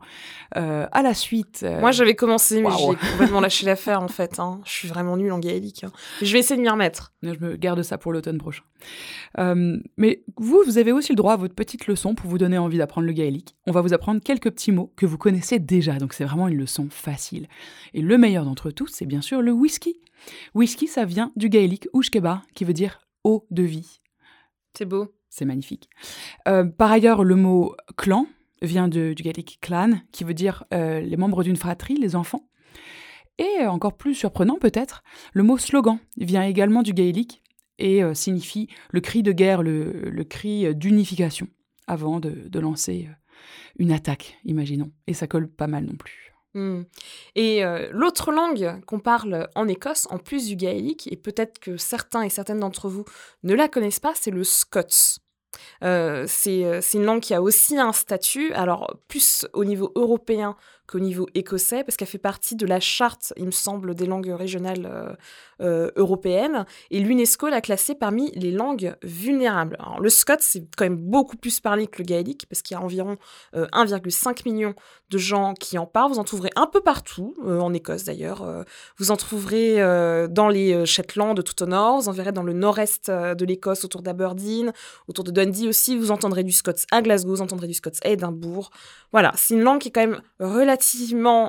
[0.57, 1.61] euh, à la suite.
[1.63, 1.79] Euh.
[1.79, 4.39] Moi j'avais commencé, mais j'ai complètement lâché l'affaire en fait.
[4.39, 4.61] Hein.
[4.65, 5.83] Je suis vraiment nulle en gaélique.
[5.83, 5.91] Hein.
[6.21, 7.13] Je vais essayer de m'y remettre.
[7.23, 8.63] Je me garde ça pour l'automne prochain.
[9.39, 12.57] Euh, mais vous, vous avez aussi le droit à votre petite leçon pour vous donner
[12.57, 13.55] envie d'apprendre le gaélique.
[13.67, 16.57] On va vous apprendre quelques petits mots que vous connaissez déjà, donc c'est vraiment une
[16.57, 17.47] leçon facile.
[17.93, 19.99] Et le meilleur d'entre tous, c'est bien sûr le whisky.
[20.53, 24.01] Whisky, ça vient du gaélique ushkeba, qui veut dire eau de vie.
[24.77, 25.13] C'est beau.
[25.31, 25.89] C'est magnifique.
[26.49, 28.27] Euh, par ailleurs, le mot clan
[28.61, 32.49] vient du gaélique clan, qui veut dire euh, les membres d'une fratrie, les enfants.
[33.39, 37.41] Et encore plus surprenant peut-être, le mot slogan vient également du gaélique
[37.79, 41.47] et euh, signifie le cri de guerre, le, cri d'unification,
[41.87, 43.07] avant de, lancer
[43.79, 44.91] une attaque, imaginons.
[45.07, 46.30] Et ça colle pas mal non plus.
[46.53, 46.83] Hmm.
[47.35, 52.23] Et l'autre langue qu'on parle en Écosse, en plus du gaélique, et peut-être que certains
[52.23, 53.05] et certaines d'entre vous
[53.43, 55.19] ne la connaissent pas, c'est le scots.
[55.81, 60.57] c'est une langue qui a aussi un statut, alors plus au niveau européen
[60.91, 64.33] qu'au niveau écossais, parce qu'elle fait partie de la charte, il me semble, des langues
[64.37, 65.17] régionales
[65.61, 69.77] euh, européenne, et l'UNESCO l'a classé parmi les langues vulnérables.
[69.79, 72.79] Alors, le Scot, c'est quand même beaucoup plus parlé que le gaélique, parce qu'il y
[72.79, 73.17] a environ
[73.53, 74.73] 1,5 euh, million
[75.11, 76.11] de gens qui en parlent.
[76.11, 78.65] Vous en trouverez un peu partout, euh, en Écosse d'ailleurs.
[78.97, 79.77] vous en trouverez
[80.29, 84.01] dans les Shetland tout au nord, vous en verrez dans le nord-est de l'Écosse, autour
[84.01, 84.73] d'Aberdeen,
[85.07, 85.95] autour de Dundee aussi.
[85.95, 88.71] Vous entendrez du Scots à Glasgow, vous entendrez du Scots à Édimbourg.
[89.11, 90.80] Voilà, c'est une langue qui est quand même relativement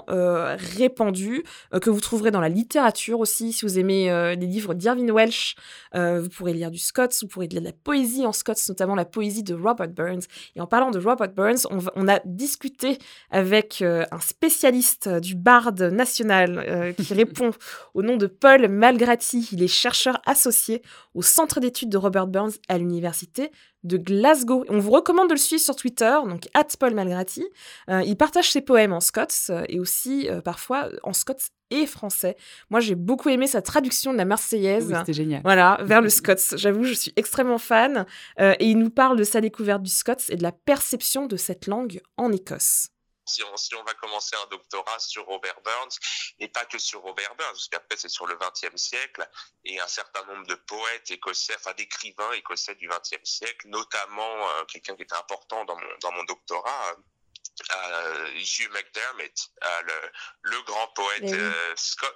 [0.09, 1.45] répandue,
[1.81, 5.55] que vous trouverez dans la littérature aussi, si vous aimez euh, des livres d'Irving Welsh,
[5.95, 8.95] euh, vous pourrez lire du Scots, vous pourrez lire de la poésie en Scots, notamment
[8.95, 10.23] la poésie de Robert Burns.
[10.57, 12.99] Et en parlant de Robert Burns, on, a discuté
[13.31, 17.51] avec euh, un spécialiste du barde national qui répond
[17.95, 19.49] au nom de Paul Malgrati.
[19.53, 20.83] Il est chercheur associé
[21.15, 23.51] au Centre d'études de Robert Burns à l'Université
[23.85, 24.65] de Glasgow.
[24.69, 27.45] On vous recommande de le suivre sur Twitter, donc Paul Malgrati.
[27.89, 32.37] il partage ses poèmes en scots et aussi parfois en scots et français.
[32.71, 34.89] Moi, j'ai beaucoup aimé sa traduction de la Marseillaise.
[34.89, 35.41] Oui, c'était génial.
[35.43, 36.57] Voilà, vers le Scots.
[36.57, 38.07] J'avoue, je suis extrêmement fan.
[38.41, 41.37] Euh, et il nous parle de sa découverte du Scots et de la perception de
[41.37, 42.89] cette langue en Écosse.
[43.33, 45.99] Si on, si on, va commencer un doctorat sur Robert Burns,
[46.39, 49.29] et pas que sur Robert Burns, parce qu'après c'est sur le XXe siècle,
[49.65, 54.65] et un certain nombre de poètes écossais, enfin d'écrivains écossais du XXe siècle, notamment euh,
[54.65, 56.97] quelqu'un qui était important dans mon, dans mon doctorat,
[57.71, 60.09] euh, Hugh McDermott, euh,
[60.43, 62.07] le, grand poète euh, scots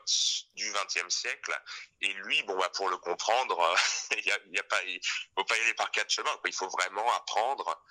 [0.54, 1.60] du XXe siècle.
[2.00, 3.76] Et lui, bon, bah, pour le comprendre,
[4.16, 5.00] il y a, pas, il
[5.36, 6.30] faut pas y aller par quatre chemins.
[6.44, 7.82] Il faut vraiment apprendre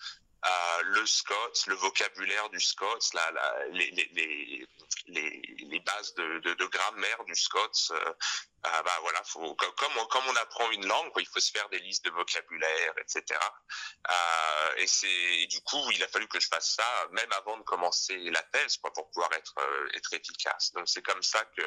[0.83, 4.67] le Scots, le vocabulaire du Scots, la, la, les, les,
[5.07, 7.91] les, les, bases de, de, de, grammaire du Scots.
[7.91, 8.13] Euh,
[8.65, 11.69] euh, bah voilà, faut, comme, on, comme on apprend une langue, il faut se faire
[11.69, 13.39] des listes de vocabulaire, etc.
[14.09, 17.63] Euh, et c'est du coup, il a fallu que je fasse ça même avant de
[17.63, 20.71] commencer la thèse, quoi, pour pouvoir être, euh, être efficace.
[20.73, 21.63] Donc c'est comme ça que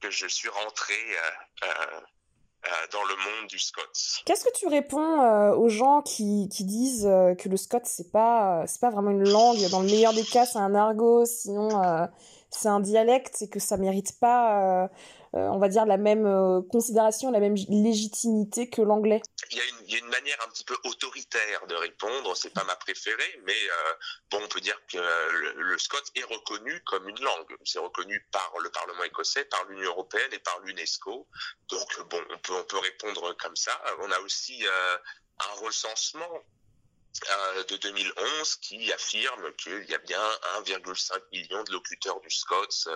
[0.00, 1.18] que je suis rentré
[2.92, 3.58] dans le monde du.
[4.24, 8.80] Qu'est-ce que tu réponds aux gens qui, qui disent que le Scots c'est pas c'est
[8.80, 9.68] pas vraiment une langue?
[9.70, 11.70] Dans le meilleur des cas c'est un argot sinon
[12.50, 14.88] c'est un dialecte et que ça mérite pas euh,
[15.32, 19.98] on va dire, la même euh, considération, la même légitimité que l'anglais il y, a
[19.98, 23.92] une, manière un petit peu autoritaire de répondre, c'est pas ma préférée, mais euh,
[24.30, 27.56] bon, on peut dire que le, le Scott est reconnu comme une langue.
[27.64, 31.26] C'est reconnu par le Parlement écossais, par l'Union européenne et par l'UNESCO.
[31.68, 33.72] Donc bon, on peut, on peut répondre comme ça.
[34.00, 34.64] On a aussi
[35.40, 36.44] un recensement
[37.28, 40.22] euh, de 2011 qui affirme qu'il y a bien
[40.62, 42.88] 1,5 million de locuteurs du Scots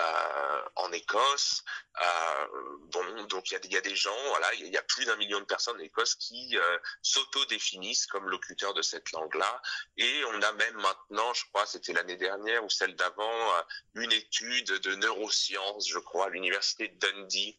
[0.00, 1.62] euh, en Écosse.
[2.00, 2.46] Euh,
[2.92, 5.44] bon, donc il y a, des gens, voilà, il y a plus d'un million de
[5.44, 9.62] personnes en Écosse qui euh, s'auto-définissent comme locuteurs de cette langue-là.
[9.96, 13.62] Et on a même maintenant, je crois, c'était l'année dernière ou celle d'avant, euh,
[13.94, 17.58] une étude de neurosciences, je crois, à l'université de Dundee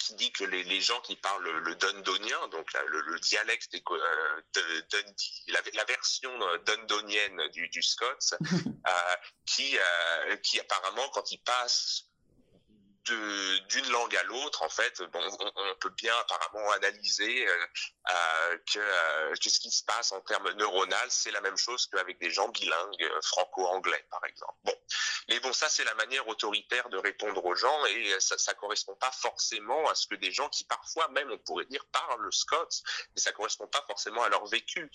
[0.00, 4.42] qui dit que les, les, gens qui parlent le, dundonien, donc le, le, dialecte euh,
[4.54, 11.08] de Dundee, la, la, version euh, dundonienne du, du Scots, euh, qui, euh, qui apparemment,
[11.10, 12.07] quand ils passent
[13.08, 17.66] d'une langue à l'autre, en fait, on, peut bien apparemment analyser euh,
[18.10, 21.86] euh, que, euh, que, ce qui se passe en termes neuronaux, c'est la même chose
[21.86, 24.58] qu'avec des gens bilingues franco-anglais, par exemple.
[24.64, 24.74] Bon,
[25.28, 28.94] mais bon, ça c'est la manière autoritaire de répondre aux gens et ça, ça correspond
[28.96, 32.82] pas forcément à ce que des gens qui parfois même, on pourrait dire, parlent scots,
[33.14, 34.90] mais ça correspond pas forcément à leur vécu.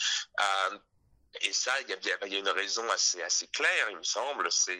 [1.41, 4.52] Et ça, il y a, y a, une raison assez, assez claire, il me semble,
[4.52, 4.80] c'est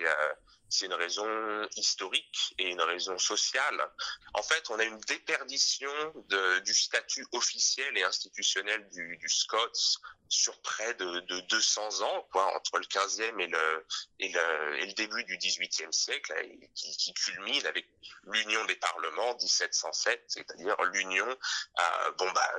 [0.70, 3.90] c'est une raison historique et une raison sociale.
[4.34, 5.92] En fait, on a une déperdition
[6.30, 10.00] de, du statut officiel et institutionnel du, du Scots
[10.30, 13.86] sur près de, de 200 ans, quoi, entre le 15e et le,
[14.20, 16.34] et le, et le début du 18e siècle,
[16.74, 17.88] qui, qui culmine avec
[18.24, 22.52] l'union des parlements 1707, c'est-à-dire l'union, euh, bon bah,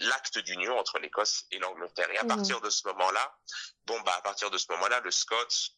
[0.00, 2.10] l'acte d'union entre l'Écosse et l'Angleterre.
[2.12, 2.28] Et à mmh.
[2.28, 3.36] partir de ce moment-là,
[3.86, 5.72] bon bah, à partir de ce moment-là, le Scots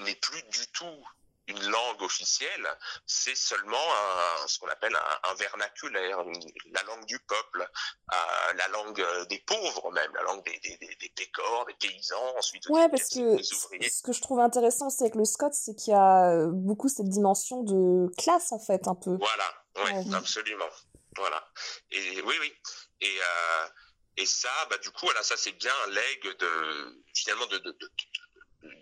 [0.00, 1.04] n'est plus du tout
[1.46, 2.66] une langue officielle,
[3.06, 6.40] c'est seulement un, ce qu'on appelle un, un vernaculaire, une,
[6.72, 7.68] la langue du peuple,
[8.12, 12.34] euh, la langue des pauvres même, la langue des, des, des, des pécores, des paysans,
[12.38, 15.92] ensuite ouais, parce que Ce que je trouve intéressant, c'est avec le Scott, c'est qu'il
[15.92, 19.16] y a beaucoup cette dimension de classe en fait, un peu.
[19.18, 20.14] Voilà, ouais, ouais.
[20.14, 20.70] absolument.
[21.16, 21.46] Voilà.
[21.90, 22.52] Et oui, oui.
[23.00, 23.68] Et euh,
[24.16, 27.70] et ça, bah du coup, voilà, ça c'est bien un leg de finalement de, de,
[27.72, 27.90] de,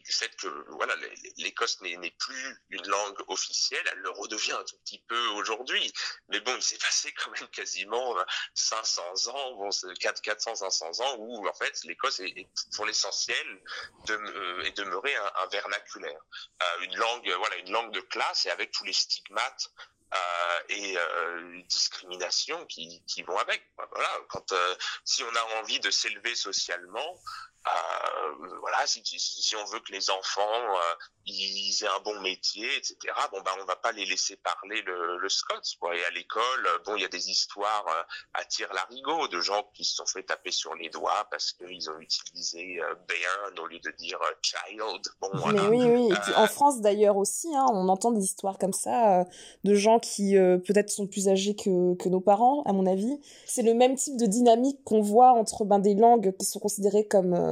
[0.05, 0.95] du fait que voilà
[1.37, 5.93] l'Écosse n'est plus une langue officielle, elle le redevient un tout petit peu aujourd'hui.
[6.29, 8.17] Mais bon, il s'est passé quand même quasiment
[8.55, 13.63] 500 ans, bon, 4, 400, 500 ans où en fait l'Écosse est, pour l'essentiel
[14.11, 16.21] euh, est demeurée un, vernaculaire,
[16.63, 19.71] euh, une langue voilà une langue de classe et avec tous les stigmates
[20.15, 23.63] euh, et euh, discrimination qui, vont avec.
[23.77, 27.19] Voilà, quand euh, si on a envie de s'élever socialement,
[27.67, 30.95] euh, voilà, si, si, si, on veut que les enfants euh,
[31.27, 32.97] ils aient un bon métier, etc.
[33.31, 35.77] Bon bah on va pas les laisser parler le, le Scots.
[35.81, 35.97] Quoi.
[35.97, 38.03] Et à l'école, bon il y a des histoires euh,
[38.35, 41.89] à tire larigot de gens qui se sont fait taper sur les doigts parce qu'ils
[41.91, 45.03] ont utilisé euh, Bairn au lieu de dire euh, child.
[45.21, 45.63] Bon, voilà.
[45.63, 46.09] Mais oui, oui.
[46.11, 49.25] Et puis, en France d'ailleurs aussi, hein, on entend des histoires comme ça
[49.65, 53.21] de gens qui peut-être sont plus âgés que, que nos parents, à mon avis.
[53.47, 57.07] C'est le même type de dynamique qu'on voit entre ben, des langues qui sont considérées
[57.07, 57.35] comme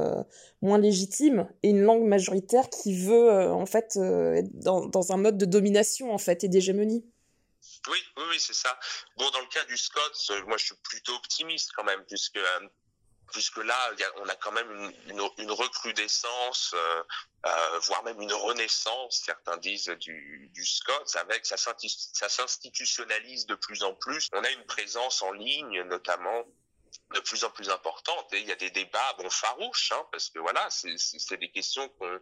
[0.61, 5.11] moins légitime et une langue majoritaire qui veut euh, en fait euh, être dans, dans,
[5.11, 7.05] un mode de domination en fait et d'hégémonie.
[7.87, 8.77] Oui, oui, c'est ça.
[9.17, 12.39] Bon, dans le cas du Scots, moi je suis plutôt optimiste quand même, puisque
[13.31, 14.71] puisque là, on a quand même
[15.07, 17.03] une, une, recrudescence, euh,
[17.45, 23.83] euh, voire même une renaissance, certains disent, du, du Scots, avec ça s'institutionnalise de plus
[23.83, 24.27] en plus.
[24.33, 26.43] On a une présence en ligne, notamment
[27.13, 30.29] de plus en plus importante et il y a des débats bon farouches hein, parce
[30.29, 32.19] que voilà c'est des questions qu'on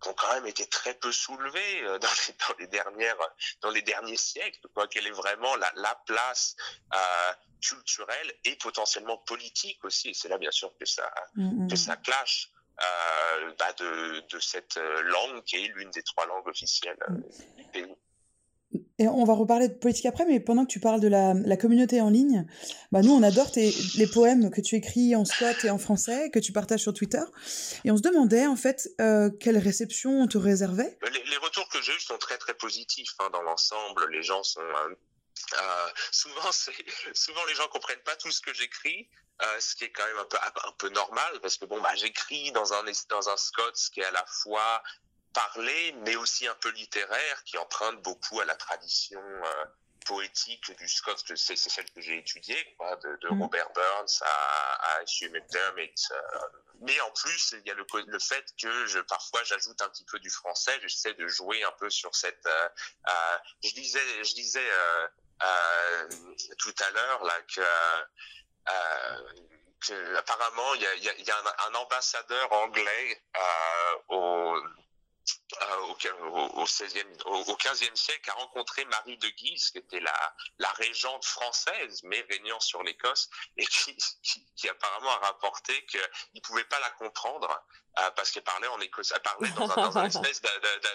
[0.00, 3.16] qui ont quand même été très peu soulevées dans les, dans les dernières
[3.62, 4.86] dans les derniers siècles quoi.
[4.88, 6.56] Quelle est vraiment la, la place
[6.94, 10.10] euh, culturelle et potentiellement politique aussi.
[10.10, 11.70] Et c'est là bien sûr que ça mm -hmm.
[11.70, 12.50] que ça clash
[12.82, 14.76] euh, bah de, de cette
[15.14, 17.22] langue qui est l'une des trois langues officielles mm
[17.56, 17.94] du pays
[18.98, 22.00] et on va reparler de politique après, mais pendant que tu parles de la, communauté
[22.00, 22.46] en ligne,
[22.92, 26.38] bah nous on adore les poèmes que tu écris en scot et en français, que
[26.38, 27.22] tu partages sur Twitter.
[27.84, 30.96] Et on se demandait en fait euh, quelle réception on te réservait.
[31.12, 34.08] Les, les retours que j'ai eus sont très très positifs hein, dans l'ensemble.
[34.12, 34.94] Les gens sont euh,
[35.54, 36.50] euh, souvent
[37.14, 39.08] souvent les gens comprennent pas tout ce que j'écris.
[39.42, 41.92] Euh, ce qui est quand même un peu un peu normal parce que bon bah
[41.96, 44.80] j'écris dans un dans un Scots qui est à la fois
[45.34, 49.20] parlé, mais aussi un peu littéraire, qui emprunte beaucoup à la tradition
[50.04, 53.42] poétique du Scott, c'est celle que j'ai étudiée, quoi, de, de mm.
[53.42, 56.10] Robert Burns à, à Hugh McDermott.
[56.10, 56.38] Euh,
[56.80, 60.04] mais en plus, il y a le, le fait que je, parfois j'ajoute un petit
[60.04, 62.46] peu du français, j'essaie de jouer un peu sur cette...
[62.46, 62.68] Euh,
[63.08, 64.68] euh, je disais, je disais
[66.58, 67.62] tout à l'heure là que...
[69.86, 73.22] que apparemment, il y a, y a, y a un, un, ambassadeur anglais
[74.08, 74.56] au
[75.62, 80.34] euh, au, au, 16e, au, 15e siècle, a rencontré Marie de Guise, qui était la,
[80.58, 86.00] la régente française, mais régnant sur l'Écosse, et qui, qui, qui, apparemment a rapporté qu'il
[86.34, 87.64] ne pouvait pas la comprendre
[88.00, 90.40] euh, parce qu'elle parlait en écossais, elle parlait dans un, dans un espèce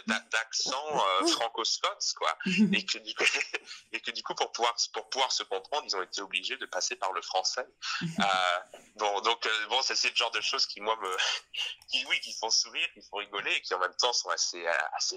[0.06, 3.24] d'accent euh, franco-scots, quoi, et que, du coup,
[3.94, 6.66] et que du coup, pour pouvoir, pour pouvoir se comprendre, ils ont été obligés de
[6.66, 7.66] passer par le français.
[8.04, 8.60] Euh,
[8.98, 11.18] bon, donc, bon, c'est le genre de choses qui, moi, me,
[11.90, 14.66] qui, oui, qui font sourire, qui font rigoler, et qui en même temps sont assez,
[14.66, 15.16] euh, assez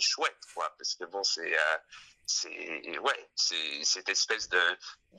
[0.55, 1.57] quoi, parce que bon, c'est,
[2.27, 4.59] c'est ouais, c'est cette espèce de,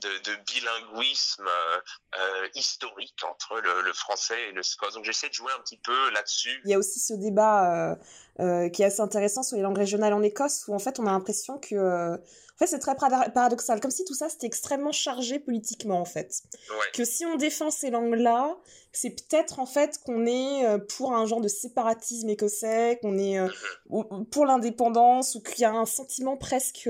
[0.00, 1.80] de, bilinguisme euh,
[2.18, 4.90] euh, historique entre le, français et le scots.
[4.94, 6.60] Donc j'essaie de jouer un petit peu là-dessus.
[6.64, 7.96] Il y a aussi ce débat euh,
[8.40, 11.06] euh qui est assez intéressant sur les langues régionales en Écosse, où en fait on
[11.06, 12.18] a l'impression que
[12.54, 16.42] en fait, c'est très paradoxal, comme si tout ça c'était extrêmement chargé politiquement en fait.
[16.70, 16.76] Ouais.
[16.94, 18.56] Que si on défend ces langues-là,
[18.92, 23.40] c'est peut-être en fait qu'on est euh, pour un genre de séparatisme écossais, qu'on est
[23.40, 23.48] euh,
[23.90, 24.26] mm-hmm.
[24.26, 26.88] pour l'indépendance ou qu'il y a un sentiment presque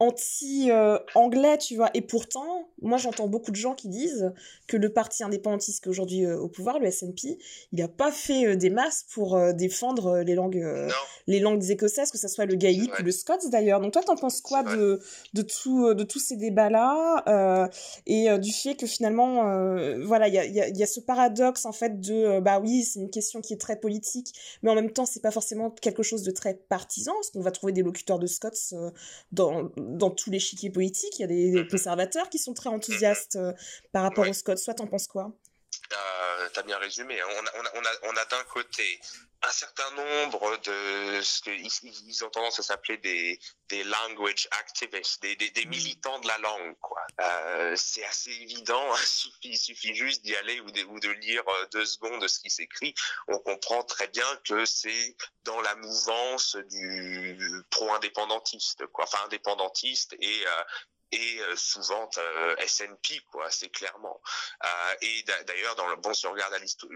[0.00, 1.90] euh, anti-anglais, tu vois.
[1.94, 4.32] Et pourtant, moi, j'entends beaucoup de gens qui disent
[4.66, 7.38] que le parti indépendantiste qui est aujourd'hui euh, au pouvoir, le SNP,
[7.72, 10.64] il n'a pas fait euh, des masses pour euh, défendre les langues,
[11.26, 13.80] les langues écossaises, que ce soit le gaélique ou le scots d'ailleurs.
[13.80, 15.00] Donc toi, t'en penses quoi de,
[15.34, 17.68] de, tout, de tous ces débats-là
[18.06, 19.44] et du fait que finalement,
[20.04, 22.82] voilà, il y a, y, a, y a, ce paradoxe en fait de, bah oui,
[22.82, 24.32] c'est une question qui est très politique,
[24.62, 27.50] mais en même temps, c'est pas forcément quelque chose de très partisan, parce qu'on va
[27.50, 28.74] trouver des locuteurs de Scots
[29.32, 31.18] dans dans tous les chiquiers politiques.
[31.18, 33.52] Il y a des, des conservateurs qui sont très enthousiastes euh,
[33.92, 34.30] par rapport ouais.
[34.30, 34.58] au Scott.
[34.58, 35.32] Soit t'en penses quoi?
[35.92, 37.20] Euh, T'as bien résumé.
[37.20, 37.26] Hein.
[37.28, 39.00] On a, on a, on a, on a d'un côté
[39.42, 41.66] un certain nombre de ce qu'ils
[42.06, 46.38] ils ont tendance à s'appeler des, des language activists, des, des, des militants de la
[46.38, 46.76] langue.
[46.80, 47.00] quoi.
[47.20, 51.10] Euh, c'est assez évident, il suffit, il suffit juste d'y aller ou de, ou de
[51.10, 52.94] lire euh, deux secondes de ce qui s'écrit.
[53.28, 59.04] On comprend très bien que c'est dans la mouvance du pro-indépendantiste, quoi.
[59.04, 60.64] enfin indépendantiste et euh,
[61.12, 64.20] et euh, souvent euh, SNP quoi assez clairement
[64.64, 66.92] euh, et d'ailleurs dans le bon si on regarde à l'histoire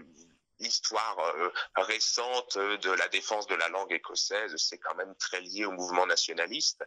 [0.59, 5.65] l'histoire euh, récente de la défense de la langue écossaise, c'est quand même très lié
[5.65, 6.83] au mouvement nationaliste.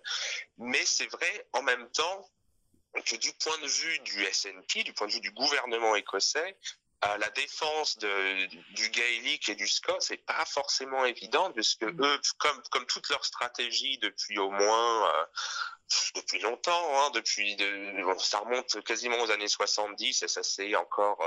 [0.57, 2.31] Mais c'est vrai en même temps
[3.05, 6.57] que du point de vue du SNP, du point de vue du gouvernement écossais,
[7.05, 12.21] euh, la défense de, du gaélique et du scots c'est pas forcément évident puisque eux,
[12.39, 15.25] comme, comme toute leur stratégie depuis au moins euh,
[16.15, 20.75] depuis longtemps, hein, depuis de, bon, ça remonte quasiment aux années 70 et ça s'est
[20.75, 21.23] encore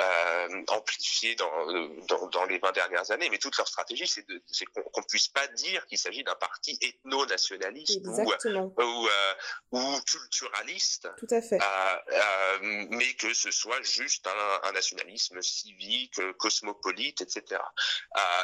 [0.00, 1.66] euh, amplifié dans,
[2.08, 3.28] dans, dans, les 20 dernières années.
[3.30, 4.24] Mais toute leur stratégie, c'est
[4.66, 9.34] qu'on qu puisse pas dire qu'il s'agit d'un parti ethno-nationaliste ou, ou, euh,
[9.72, 11.58] ou, culturaliste, Tout à fait.
[11.60, 17.60] Euh, mais que ce soit juste un, un nationalisme civique, cosmopolite, etc.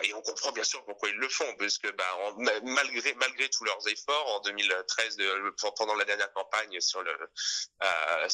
[0.03, 3.65] Et on comprend bien sûr pourquoi ils le font, parce que bah, malgré malgré tous
[3.65, 5.17] leurs efforts en 2013
[5.77, 8.29] pendant la dernière campagne euh,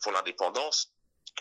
[0.00, 0.92] pour, l'indépendance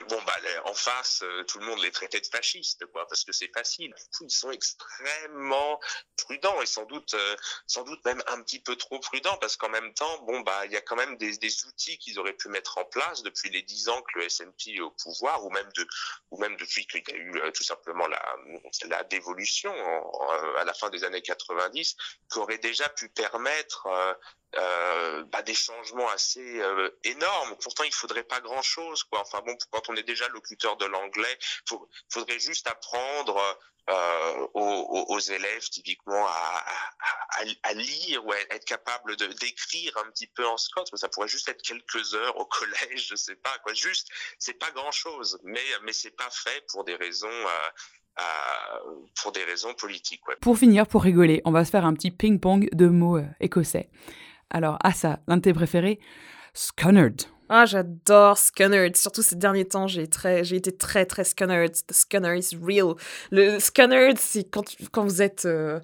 [0.07, 0.33] bon bah
[0.65, 3.93] en face euh, tout le monde les traitait de fascistes quoi parce que c'est facile.
[4.21, 5.79] Ils sont extrêmement
[6.17, 7.35] prudents et sans doute euh,
[7.67, 10.71] sans doute même un petit peu trop prudents parce qu'en même temps bon bah il
[10.71, 11.31] y a quand même des,
[11.65, 14.79] outils qu'ils auraient pu mettre en place depuis les dix ans que le SNP est
[14.79, 15.69] au pouvoir ou même
[16.57, 19.73] depuis qu'il y a eu tout simplement la dévolution
[20.57, 21.95] à la fin des années 90
[22.31, 23.87] qui aurait déjà pu permettre
[24.57, 27.55] euh, bah, des changements assez euh, énormes.
[27.61, 29.21] Pourtant, il faudrait pas grand-chose, quoi.
[29.21, 31.37] Enfin bon, quand on est déjà locuteur de l'anglais,
[31.67, 33.41] faut, faudrait juste apprendre
[33.89, 36.65] euh, aux, élèves typiquement à,
[37.37, 40.85] à, à, lire ou à être capable de d'écrire un petit peu en Scots.
[40.95, 43.73] Ça pourrait juste être quelques heures au collège, je sais pas quoi.
[43.73, 47.29] Juste, c'est pas grand-chose, mais mais c'est pas fait pour des raisons.
[47.29, 47.69] Euh,
[48.19, 50.27] euh, pour des raisons politiques.
[50.27, 50.35] Ouais.
[50.41, 53.89] Pour finir, pour rigoler, on va se faire un petit ping-pong de mots euh, écossais.
[54.51, 55.99] Alors, ah ça, l'un de tes préférés,
[56.53, 57.23] Scunnerd.
[57.49, 58.95] Ah, j'adore Scunnerd.
[58.95, 61.71] Surtout ces derniers temps, j'ai très, j'ai été très, très Scunnerd.
[61.87, 62.95] The Scunner is real.
[63.31, 65.45] Le Scunnerd, c'est quand, quand vous êtes...
[65.45, 65.79] Euh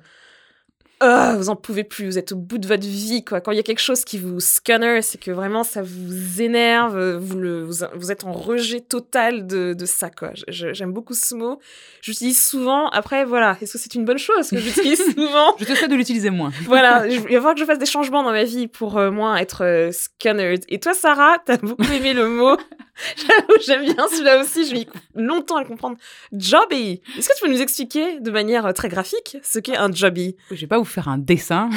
[1.02, 3.42] oh, vous en pouvez plus, vous êtes au bout de votre vie, quoi.
[3.42, 7.18] Quand il y a quelque chose qui vous scanner, c'est que vraiment ça vous énerve,
[7.18, 10.32] vous, le, vous, êtes en rejet total de, de ça, quoi.
[10.48, 11.60] J'aime beaucoup ce mot.
[12.02, 12.90] J'utilise souvent.
[12.90, 15.56] Après, voilà, est-ce que c'est une bonne chose que j'utilise souvent?
[15.60, 16.52] Je te souhaite de l'utiliser moins.
[16.66, 19.38] voilà, il va falloir que je fasse des changements dans ma vie pour euh, moins
[19.38, 20.56] être euh, scanner.
[20.70, 22.58] Et toi, Sarah, t'as beaucoup aimé le mot.
[23.66, 25.98] J'aime bien celui-là aussi, je mis longtemps à le comprendre.
[26.32, 27.02] Jobby.
[27.18, 30.36] Est-ce que tu peux nous expliquer de manière euh, très graphique ce qu'est un jobby?
[30.52, 31.70] Je vais pas vous faire un dessin.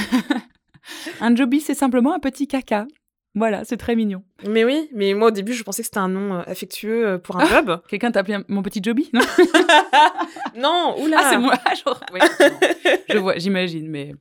[1.21, 2.87] un jobby, c'est simplement un petit caca.
[3.37, 4.25] Voilà, c'est très mignon.
[4.49, 7.19] Mais oui, mais moi au début, je pensais que c'était un nom euh, affectueux euh,
[7.19, 7.81] pour un job.
[7.89, 9.21] Quelqu'un t'a appelé mon petit jobby Non,
[10.57, 11.55] non oula Ah, c'est moi
[11.85, 12.01] genre,
[13.09, 14.15] Je vois, j'imagine, mais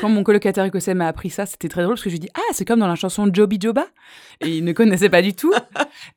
[0.00, 2.26] quand mon colocataire écossais m'a appris ça, c'était très drôle parce que je lui ai
[2.26, 3.86] dit Ah, c'est comme dans la chanson Joby Joba
[4.40, 5.52] Et il ne connaissait pas du tout.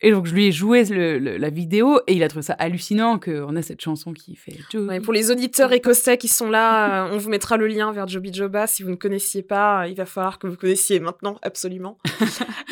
[0.02, 3.56] Et donc, je lui ai joué la vidéo et il a trouvé ça hallucinant qu'on
[3.56, 5.00] a cette chanson qui fait Joby.
[5.00, 8.34] pour les auditeurs écossais qui sont là, euh, on vous mettra le lien vers Joby
[8.34, 8.68] Joba.
[8.68, 11.98] Si vous ne connaissiez pas, il va falloir que vous connaissiez maintenant, absolument.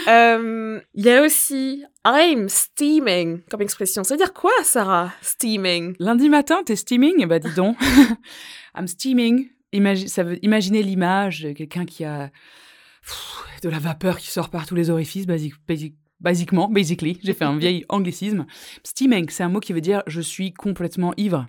[0.09, 4.03] Euh, il y a aussi I'm steaming comme expression.
[4.03, 5.95] Ça veut dire quoi, Sarah Steaming?
[5.97, 7.26] Lundi matin, t'es steaming?
[7.26, 7.78] Bah, dis donc.
[8.76, 9.49] I'm steaming
[10.07, 12.32] ça veut imaginer l'image de quelqu'un qui a
[13.61, 15.26] de la vapeur qui sort par tous les orifices,
[16.24, 17.19] basiquement, basically.
[17.24, 18.45] J'ai fait un vieil anglicisme.
[18.84, 21.47] Steaming, c'est un mot qui veut dire je suis complètement ivre,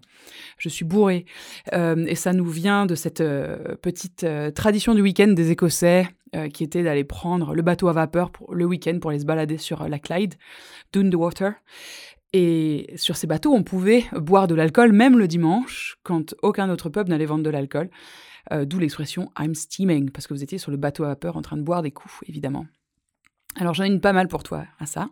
[0.58, 1.24] je suis bourré.
[1.72, 6.08] Euh, et ça nous vient de cette euh, petite euh, tradition du week-end des Écossais
[6.52, 9.56] qui était d'aller prendre le bateau à vapeur pour le week-end pour aller se balader
[9.56, 10.34] sur la Clyde,
[10.92, 11.52] Dune the Water.
[12.36, 16.88] Et sur ces bateaux, on pouvait boire de l'alcool même le dimanche, quand aucun autre
[16.90, 17.88] pub n'allait vendre de l'alcool.
[18.52, 21.42] Euh, d'où l'expression I'm steaming, parce que vous étiez sur le bateau à vapeur en
[21.42, 22.66] train de boire des coups, évidemment.
[23.54, 25.10] Alors j'en ai une pas mal pour toi à ça.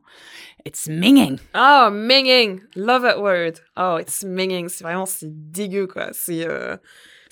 [0.66, 1.38] It's minging.
[1.54, 2.60] Oh, minging.
[2.74, 3.52] Love that word.
[3.76, 4.68] Oh, it's minging.
[4.68, 6.08] C'est vraiment, c'est dégueu, quoi.
[6.10, 6.44] C'est...
[6.44, 6.76] Euh,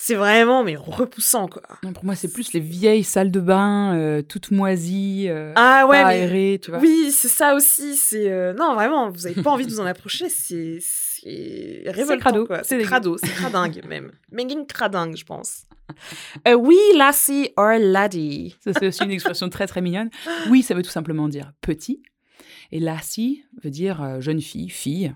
[0.02, 1.62] c'est vraiment mais repoussant quoi.
[1.82, 5.86] Non, pour moi c'est plus les vieilles salles de bain euh, toutes moisies, euh, ah
[5.86, 6.80] ouais, aérées, tu vois.
[6.80, 7.96] Oui, c'est ça aussi.
[7.96, 10.30] C'est euh, non vraiment, vous avez pas envie de vous en approcher.
[10.30, 12.64] C'est c'est révoltant quoi.
[12.64, 14.12] C'est crado, c'est cradingue même.
[14.32, 15.64] Menging cradingue, je pense.
[16.58, 18.56] oui, lassie or laddie.
[18.64, 20.08] Ça c'est aussi une expression très très mignonne.
[20.48, 22.02] Oui, ça veut tout simplement dire petit.
[22.72, 25.14] Et lassie veut dire jeune fille, fille.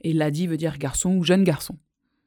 [0.00, 1.76] Et laddie veut dire garçon ou jeune garçon.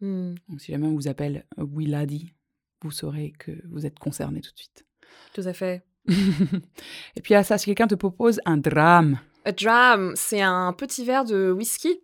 [0.02, 0.36] Hmm.
[0.48, 2.34] Donc, si jamais on vous appelle Willadi,
[2.82, 4.86] vous saurez que vous êtes concerné tout de suite.
[5.34, 5.84] Tout à fait.
[7.16, 9.20] Et puis à ça, si quelqu'un te propose un drame.
[9.46, 12.00] Un dram, c'est un petit verre de whisky.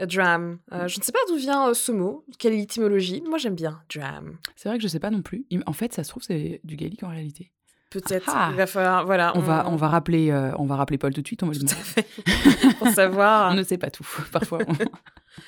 [0.00, 0.58] A dram.
[0.72, 3.20] Euh, je ne sais pas d'où vient euh, ce mot, quelle étymologie?
[3.22, 4.38] Moi, j'aime bien dram.
[4.54, 5.44] C'est vrai que je ne sais pas non plus.
[5.66, 7.52] En fait, ça se trouve, c'est du gaélique en réalité.
[7.90, 8.28] Peut-être.
[8.28, 8.48] Ah.
[8.50, 9.06] Il va falloir.
[9.06, 9.32] Voilà.
[9.34, 11.42] On, va, on va rappeler, euh, on va rappeler Paul tout de suite.
[11.42, 11.54] On va
[12.78, 13.50] Pour savoir.
[13.50, 14.06] on ne sait pas tout.
[14.32, 14.58] Parfois.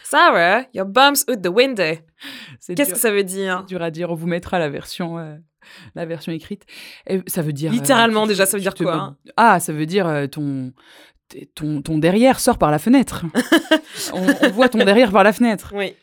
[0.05, 1.99] Sarah, your bum's out the window.
[2.67, 3.65] Qu'est-ce que ça veut dire?
[3.65, 4.11] Dur à dire.
[4.11, 5.37] On vous mettra la version, euh,
[5.95, 6.65] la version écrite.
[7.07, 7.73] Et ça veut dire.
[7.73, 8.95] Littéralement, euh, déjà, ça veut dire quoi?
[8.95, 10.73] hein Ah, ça veut dire ton.
[11.55, 13.25] Ton, ton derrière sort par la fenêtre.
[14.13, 15.73] on, voit ton derrière par la fenêtre.
[15.77, 15.95] Oui.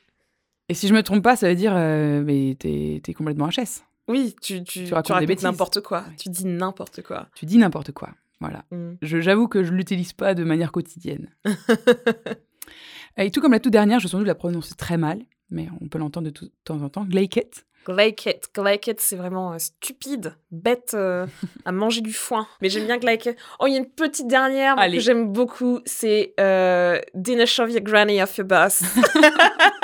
[0.69, 3.83] Et si je me trompe pas, ça veut dire mais t'es es complètement HS.
[4.07, 6.05] Oui, tu, tu, tu racontes, n'importe quoi.
[6.17, 7.27] Tu dis n'importe quoi.
[7.35, 8.09] Tu dis n'importe quoi.
[8.39, 8.63] Voilà.
[8.71, 8.93] Mm.
[9.01, 11.29] J'avoue que je l'utilise pas de manière quotidienne.
[13.17, 15.87] Et tout comme la toute dernière, je sens doute la prononcer très mal, mais on
[15.87, 17.03] peut l'entendre de, temps en temps.
[17.03, 17.65] Gleiket.
[17.85, 18.49] Gleiket.
[18.53, 21.25] Gleiket, c'est vraiment euh, stupide, bête euh,
[21.65, 22.47] à manger du foin.
[22.61, 23.37] Mais j'aime bien Gleiket.
[23.59, 27.81] Oh, il y a une petite dernière que j'aime beaucoup, c'est euh, Dinner Shove Your
[27.81, 28.83] Granny Off Your Bus.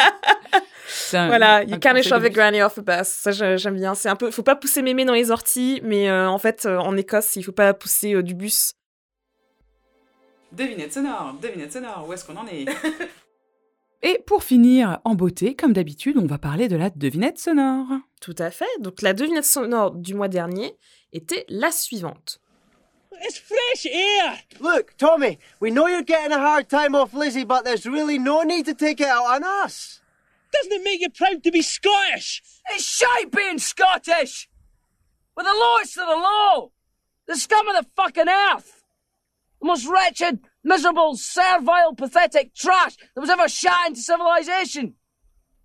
[1.13, 3.07] voilà, you can't shove a granny off a bus.
[3.07, 3.95] Ça, j'aime bien.
[3.95, 7.35] C'est un peu, faut pas pousser mémé dans les orties, mais en fait, en Écosse,
[7.35, 8.73] il faut pas la pousser du bus.
[10.51, 12.65] Devinette sonore, devinette sonore, où est-ce qu'on en est?
[14.03, 17.87] Et pour finir en beauté, comme d'habitude, on va parler de la devinette sonore.
[18.21, 18.67] Tout à fait.
[18.79, 20.77] Donc la devinette sonore du mois dernier
[21.13, 22.39] était la suivante.
[23.21, 24.37] It's fresh air!
[24.59, 28.43] Look, Tommy, we know you're getting a hard time off Lizzie, but there's really no
[28.43, 30.01] need to take it out on us.
[30.53, 32.41] Doesn't it make you proud to be Scottish?
[32.69, 34.49] It's shite being Scottish!
[35.35, 36.71] With the lowest of the low!
[37.27, 38.83] The scum of the fucking earth!
[39.59, 44.95] The most wretched, miserable, servile, pathetic trash that was ever shot into civilization.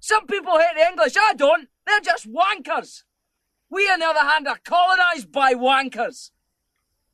[0.01, 1.68] Some people hate the English, I don't.
[1.86, 3.03] They're just wankers.
[3.70, 6.30] We, on the other hand, are colonized by wankers.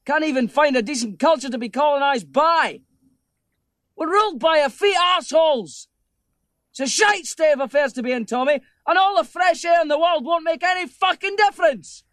[0.04, 2.82] Can't even find a decent culture to be colonized by.
[3.96, 5.88] We're ruled by effete assholes.
[6.76, 9.80] It's a shite state of affairs to be in, Tommy, and all the fresh air
[9.80, 12.04] in the world won't make any fucking difference.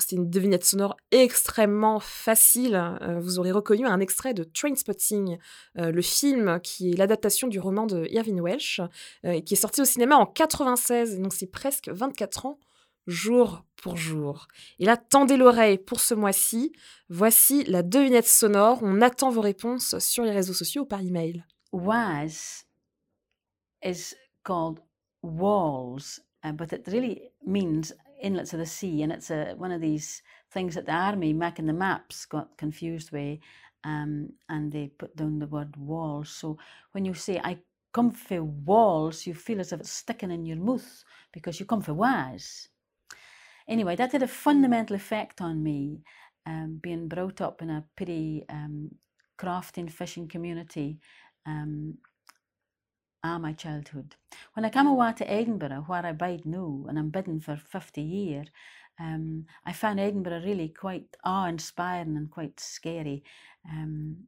[0.00, 2.74] c'était une devinette sonore extrêmement facile.
[3.00, 5.38] Euh, vous aurez reconnu un extrait de Trainspotting,
[5.78, 8.80] euh, le film qui est l'adaptation du roman de Irving Welsh,
[9.24, 12.58] euh, et qui est sorti au cinéma en 96, donc c'est presque 24 ans
[13.06, 14.48] jour pour jour.
[14.78, 16.70] Et là, tendez l'oreille pour ce mois-ci.
[17.08, 18.80] Voici la devinette sonore.
[18.82, 21.46] On attend vos réponses sur les réseaux sociaux ou par email.
[21.72, 22.67] Was
[23.82, 24.14] is
[24.44, 24.80] called
[25.22, 29.80] walls, uh, but it really means inlets of the sea, and it's a, one of
[29.80, 30.22] these
[30.52, 33.38] things that the army making the maps got confused with,
[33.84, 36.30] um, and they put down the word walls.
[36.30, 36.58] So
[36.92, 37.58] when you say I
[37.92, 41.82] come for walls, you feel as if it's sticking in your mouth because you come
[41.82, 42.68] for was.
[43.66, 46.02] Anyway, that had a fundamental effect on me,
[46.46, 48.90] um, being brought up in a pretty um,
[49.38, 50.98] crafting fishing community
[51.46, 51.98] um,
[53.24, 54.14] all my childhood.
[54.54, 58.00] When I came away to Edinburgh, where I bide now, and I'm bidden for 50
[58.00, 58.48] years,
[59.00, 63.22] um, I found Edinburgh really quite awe-inspiring and quite scary.
[63.68, 64.26] Um,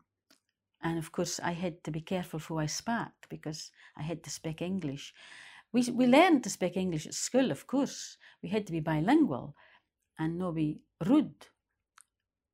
[0.83, 4.31] and of course, I had to be careful who I spoke because I had to
[4.31, 5.13] speak English.
[5.73, 8.17] We, we learned to speak English at school, of course.
[8.43, 9.55] We had to be bilingual
[10.19, 11.47] and not be rude.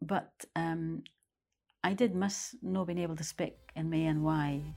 [0.00, 1.04] But um,
[1.82, 4.74] I did miss not being able to speak in my NY.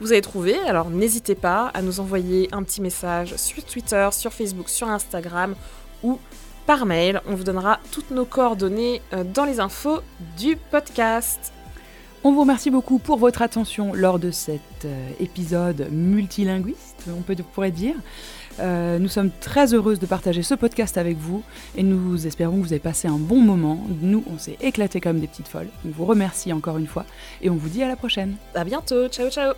[0.00, 4.32] Vous avez trouvé, alors n'hésitez pas à nous envoyer un petit message sur Twitter, sur
[4.32, 5.54] Facebook, sur Instagram
[6.02, 6.18] ou
[6.66, 7.20] par mail.
[7.26, 10.00] On vous donnera toutes nos coordonnées euh, dans les infos
[10.38, 11.52] du podcast.
[12.24, 17.34] On vous remercie beaucoup pour votre attention lors de cet euh, épisode multilinguiste, on peut
[17.52, 17.96] pourrait dire.
[18.60, 21.42] Euh, nous sommes très heureuses de partager ce podcast avec vous
[21.76, 23.84] et nous espérons que vous avez passé un bon moment.
[24.02, 25.68] Nous, on s'est éclatés comme des petites folles.
[25.84, 27.06] On vous remercie encore une fois
[27.40, 28.36] et on vous dit à la prochaine.
[28.54, 29.08] À bientôt.
[29.08, 29.54] Ciao, ciao.